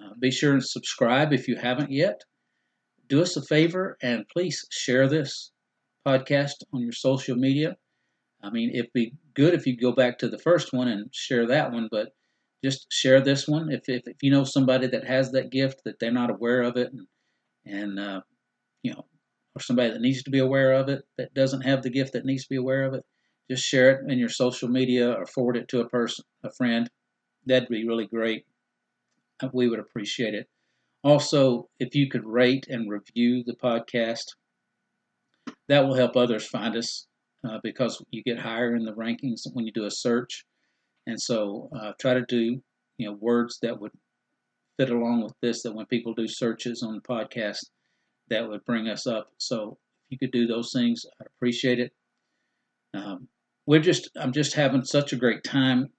Uh, 0.00 0.10
be 0.20 0.30
sure 0.30 0.52
and 0.52 0.64
subscribe 0.64 1.32
if 1.32 1.48
you 1.48 1.56
haven't 1.56 1.90
yet. 1.90 2.22
Do 3.08 3.22
us 3.22 3.36
a 3.36 3.42
favor 3.42 3.96
and 4.02 4.24
please 4.32 4.66
share 4.70 5.08
this 5.08 5.50
podcast 6.06 6.54
on 6.72 6.82
your 6.82 6.92
social 6.92 7.36
media. 7.36 7.76
I 8.42 8.50
mean, 8.50 8.70
it'd 8.72 8.92
be 8.94 9.14
good 9.34 9.54
if 9.54 9.66
you 9.66 9.76
go 9.76 9.92
back 9.92 10.18
to 10.18 10.28
the 10.28 10.38
first 10.38 10.72
one 10.72 10.88
and 10.88 11.08
share 11.12 11.46
that 11.48 11.72
one, 11.72 11.88
but 11.90 12.08
just 12.64 12.86
share 12.90 13.20
this 13.20 13.46
one. 13.46 13.70
If, 13.70 13.88
if, 13.88 14.02
if 14.06 14.16
you 14.22 14.30
know 14.30 14.44
somebody 14.44 14.86
that 14.88 15.06
has 15.06 15.32
that 15.32 15.50
gift 15.50 15.82
that 15.84 15.98
they're 15.98 16.12
not 16.12 16.30
aware 16.30 16.62
of 16.62 16.76
it, 16.76 16.90
and, 16.92 17.06
and 17.66 17.98
uh, 17.98 18.20
you 18.82 18.92
know, 18.92 19.06
or 19.58 19.62
somebody 19.62 19.90
that 19.90 20.00
needs 20.00 20.22
to 20.22 20.30
be 20.30 20.38
aware 20.38 20.72
of 20.72 20.88
it 20.88 21.02
that 21.16 21.34
doesn't 21.34 21.62
have 21.62 21.82
the 21.82 21.90
gift 21.90 22.12
that 22.12 22.24
needs 22.24 22.44
to 22.44 22.50
be 22.50 22.56
aware 22.56 22.84
of 22.84 22.94
it, 22.94 23.04
just 23.50 23.64
share 23.64 23.90
it 23.90 24.10
in 24.10 24.18
your 24.18 24.28
social 24.28 24.68
media 24.68 25.12
or 25.12 25.26
forward 25.26 25.56
it 25.56 25.68
to 25.68 25.80
a 25.80 25.88
person, 25.88 26.24
a 26.44 26.50
friend. 26.50 26.88
That'd 27.46 27.68
be 27.68 27.86
really 27.86 28.06
great. 28.06 28.44
Uh, 29.42 29.48
we 29.52 29.68
would 29.68 29.78
appreciate 29.78 30.34
it. 30.34 30.48
Also, 31.02 31.68
if 31.78 31.94
you 31.94 32.08
could 32.08 32.24
rate 32.24 32.66
and 32.68 32.90
review 32.90 33.44
the 33.44 33.54
podcast, 33.54 34.24
that 35.68 35.86
will 35.86 35.94
help 35.94 36.16
others 36.16 36.46
find 36.46 36.76
us 36.76 37.06
uh, 37.48 37.58
because 37.62 38.02
you 38.10 38.22
get 38.22 38.38
higher 38.38 38.74
in 38.74 38.84
the 38.84 38.92
rankings 38.92 39.42
when 39.52 39.64
you 39.64 39.72
do 39.72 39.84
a 39.84 39.90
search. 39.90 40.44
And 41.06 41.20
so, 41.20 41.70
uh, 41.74 41.92
try 42.00 42.14
to 42.14 42.24
do 42.28 42.60
you 42.98 43.06
know 43.06 43.16
words 43.18 43.58
that 43.62 43.80
would 43.80 43.92
fit 44.76 44.90
along 44.90 45.22
with 45.22 45.34
this. 45.40 45.62
That 45.62 45.74
when 45.74 45.86
people 45.86 46.14
do 46.14 46.28
searches 46.28 46.82
on 46.82 46.94
the 46.94 47.00
podcast, 47.00 47.64
that 48.30 48.48
would 48.48 48.64
bring 48.64 48.88
us 48.88 49.06
up. 49.06 49.30
So 49.38 49.78
if 50.06 50.12
you 50.12 50.18
could 50.18 50.32
do 50.32 50.46
those 50.46 50.72
things, 50.72 51.04
I'd 51.20 51.26
appreciate 51.26 51.80
it. 51.80 51.92
Um, 52.94 53.28
we're 53.66 53.80
just 53.80 54.10
I'm 54.16 54.32
just 54.32 54.54
having 54.54 54.84
such 54.84 55.12
a 55.12 55.16
great 55.16 55.44
time 55.44 55.90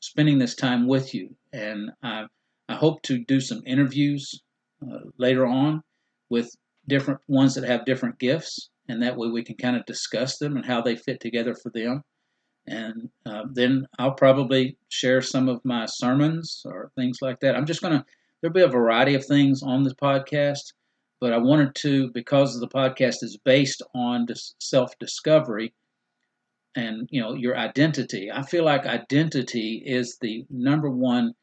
spending 0.00 0.38
this 0.38 0.54
time 0.56 0.86
with 0.88 1.14
you, 1.14 1.36
and 1.52 1.90
I 2.02 2.24
I 2.68 2.74
hope 2.76 3.02
to 3.02 3.18
do 3.24 3.40
some 3.40 3.62
interviews 3.66 4.42
uh, 4.82 5.00
later 5.18 5.46
on 5.46 5.82
with 6.30 6.54
different 6.88 7.20
ones 7.28 7.54
that 7.54 7.64
have 7.64 7.84
different 7.84 8.18
gifts, 8.18 8.70
and 8.88 9.02
that 9.02 9.16
way 9.16 9.28
we 9.28 9.44
can 9.44 9.56
kind 9.56 9.76
of 9.76 9.86
discuss 9.86 10.38
them 10.38 10.56
and 10.56 10.66
how 10.66 10.82
they 10.82 10.96
fit 10.96 11.20
together 11.20 11.54
for 11.54 11.70
them. 11.70 12.02
and 12.66 13.08
uh, 13.26 13.44
then 13.52 13.86
I'll 13.98 14.12
probably 14.14 14.76
share 14.88 15.22
some 15.22 15.48
of 15.48 15.60
my 15.64 15.86
sermons 15.86 16.62
or 16.64 16.90
things 16.96 17.18
like 17.22 17.40
that. 17.40 17.56
I'm 17.56 17.66
just 17.66 17.80
going 17.82 17.94
to, 17.94 18.04
there'll 18.40 18.54
be 18.54 18.62
a 18.62 18.68
variety 18.68 19.14
of 19.14 19.24
things 19.24 19.62
on 19.62 19.82
this 19.82 19.94
podcast, 19.94 20.72
but 21.20 21.32
I 21.32 21.38
wanted 21.38 21.74
to, 21.76 22.10
because 22.12 22.58
the 22.58 22.68
podcast 22.68 23.22
is 23.22 23.38
based 23.44 23.82
on 23.94 24.26
self 24.60 24.98
discovery 24.98 25.74
and, 26.74 27.08
you 27.10 27.20
know, 27.20 27.34
your 27.34 27.56
identity. 27.56 28.30
I 28.30 28.42
feel 28.42 28.64
like 28.64 28.86
identity 28.86 29.82
is 29.84 30.18
the 30.20 30.44
number 30.50 30.90
one 30.90 31.34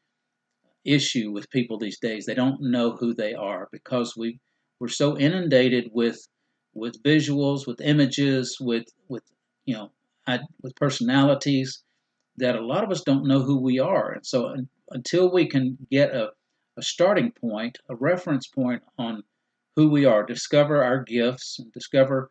issue 0.84 1.30
with 1.32 1.50
people 1.50 1.78
these 1.78 1.98
days. 1.98 2.24
They 2.24 2.34
don't 2.34 2.60
know 2.60 2.92
who 2.92 3.12
they 3.12 3.34
are 3.34 3.68
because 3.72 4.16
we, 4.16 4.40
we're 4.80 4.88
so 4.88 5.18
inundated 5.18 5.90
with 5.92 6.26
with 6.74 7.02
visuals, 7.02 7.66
with 7.66 7.80
images, 7.80 8.58
with 8.60 8.86
with 9.08 9.24
you 9.64 9.74
know 9.74 9.90
with 10.62 10.74
personalities 10.76 11.82
that 12.36 12.56
a 12.56 12.64
lot 12.64 12.84
of 12.84 12.90
us 12.90 13.02
don't 13.02 13.26
know 13.26 13.40
who 13.40 13.58
we 13.58 13.78
are. 13.78 14.12
And 14.12 14.26
so 14.26 14.54
until 14.90 15.32
we 15.32 15.46
can 15.46 15.78
get 15.90 16.14
a, 16.14 16.30
a 16.76 16.82
starting 16.82 17.32
point, 17.32 17.78
a 17.88 17.96
reference 17.96 18.46
point 18.46 18.82
on 18.98 19.22
who 19.76 19.88
we 19.88 20.04
are, 20.04 20.24
discover 20.24 20.82
our 20.82 21.02
gifts, 21.04 21.60
discover, 21.72 22.30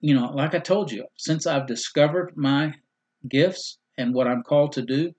you 0.00 0.14
know, 0.14 0.32
like 0.32 0.54
I 0.54 0.58
told 0.58 0.90
you, 0.90 1.06
since 1.16 1.46
I've 1.46 1.66
discovered 1.66 2.32
my 2.36 2.74
gifts 3.28 3.78
and 3.96 4.14
what 4.14 4.26
I'm 4.26 4.42
called 4.42 4.72
to 4.72 4.82
do, 4.82 5.12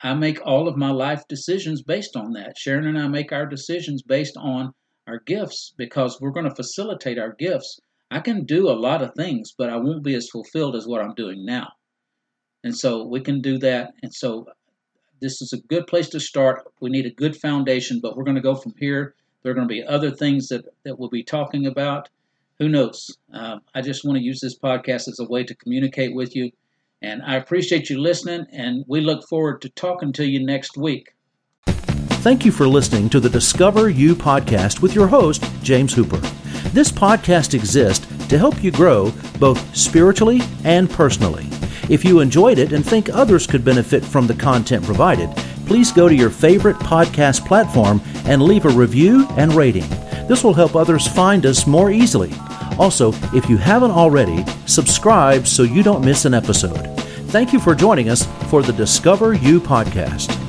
I 0.00 0.14
make 0.14 0.40
all 0.44 0.66
of 0.68 0.76
my 0.76 0.90
life 0.90 1.22
decisions 1.28 1.82
based 1.82 2.16
on 2.16 2.32
that. 2.32 2.56
Sharon 2.56 2.86
and 2.86 2.98
I 2.98 3.08
make 3.08 3.32
our 3.32 3.46
decisions 3.46 4.02
based 4.02 4.36
on 4.36 4.72
our 5.06 5.20
gifts 5.26 5.74
because 5.76 6.20
we're 6.20 6.30
going 6.30 6.48
to 6.48 6.54
facilitate 6.54 7.18
our 7.18 7.34
gifts 7.38 7.80
I 8.12 8.20
can 8.20 8.44
do 8.44 8.68
a 8.68 8.76
lot 8.76 9.00
of 9.00 9.14
things, 9.14 9.54
but 9.56 9.70
I 9.70 9.76
won't 9.76 10.04
be 10.04 10.14
as 10.14 10.28
fulfilled 10.28 10.76
as 10.76 10.86
what 10.86 11.00
I'm 11.00 11.14
doing 11.14 11.46
now. 11.46 11.68
And 12.62 12.76
so 12.76 13.04
we 13.04 13.20
can 13.20 13.40
do 13.40 13.56
that. 13.58 13.94
And 14.02 14.12
so 14.12 14.46
this 15.20 15.40
is 15.40 15.54
a 15.54 15.66
good 15.68 15.86
place 15.86 16.10
to 16.10 16.20
start. 16.20 16.62
We 16.80 16.90
need 16.90 17.06
a 17.06 17.10
good 17.10 17.34
foundation, 17.36 18.00
but 18.02 18.14
we're 18.14 18.24
going 18.24 18.36
to 18.36 18.42
go 18.42 18.54
from 18.54 18.74
here. 18.78 19.14
There 19.42 19.50
are 19.50 19.54
going 19.54 19.66
to 19.66 19.74
be 19.74 19.84
other 19.84 20.10
things 20.10 20.48
that, 20.48 20.64
that 20.84 20.98
we'll 20.98 21.08
be 21.08 21.24
talking 21.24 21.66
about. 21.66 22.08
Who 22.58 22.68
knows? 22.68 23.16
Um, 23.32 23.62
I 23.74 23.80
just 23.80 24.04
want 24.04 24.18
to 24.18 24.24
use 24.24 24.40
this 24.40 24.56
podcast 24.56 25.08
as 25.08 25.18
a 25.18 25.24
way 25.24 25.42
to 25.44 25.54
communicate 25.54 26.14
with 26.14 26.36
you. 26.36 26.52
And 27.00 27.22
I 27.22 27.34
appreciate 27.34 27.90
you 27.90 28.00
listening, 28.00 28.46
and 28.52 28.84
we 28.86 29.00
look 29.00 29.28
forward 29.28 29.60
to 29.62 29.68
talking 29.70 30.12
to 30.12 30.24
you 30.24 30.44
next 30.46 30.76
week. 30.76 31.14
Thank 31.66 32.44
you 32.44 32.52
for 32.52 32.68
listening 32.68 33.10
to 33.10 33.18
the 33.18 33.28
Discover 33.28 33.88
You 33.88 34.14
podcast 34.14 34.80
with 34.80 34.94
your 34.94 35.08
host, 35.08 35.44
James 35.64 35.92
Hooper. 35.92 36.18
This 36.68 36.92
podcast 36.92 37.54
exists 37.54 38.06
to 38.28 38.38
help 38.38 38.62
you 38.62 38.70
grow 38.70 39.12
both 39.40 39.76
spiritually 39.76 40.40
and 40.62 40.88
personally. 40.88 41.48
If 41.90 42.04
you 42.04 42.20
enjoyed 42.20 42.58
it 42.58 42.72
and 42.72 42.86
think 42.86 43.08
others 43.08 43.48
could 43.48 43.64
benefit 43.64 44.04
from 44.04 44.28
the 44.28 44.34
content 44.34 44.84
provided, 44.84 45.28
please 45.66 45.92
go 45.92 46.08
to 46.08 46.14
your 46.14 46.30
favorite 46.30 46.76
podcast 46.76 47.46
platform 47.46 48.00
and 48.26 48.42
leave 48.42 48.64
a 48.64 48.70
review 48.70 49.26
and 49.36 49.52
rating. 49.54 49.88
This 50.28 50.44
will 50.44 50.54
help 50.54 50.76
others 50.76 51.06
find 51.06 51.46
us 51.46 51.66
more 51.66 51.90
easily. 51.90 52.32
Also, 52.78 53.12
if 53.34 53.48
you 53.48 53.56
haven't 53.56 53.90
already, 53.90 54.44
subscribe 54.66 55.46
so 55.46 55.62
you 55.62 55.82
don't 55.82 56.04
miss 56.04 56.24
an 56.24 56.34
episode. 56.34 56.86
Thank 57.30 57.52
you 57.52 57.60
for 57.60 57.74
joining 57.74 58.08
us 58.08 58.26
for 58.50 58.62
the 58.62 58.72
Discover 58.72 59.34
You 59.34 59.60
podcast. 59.60 60.41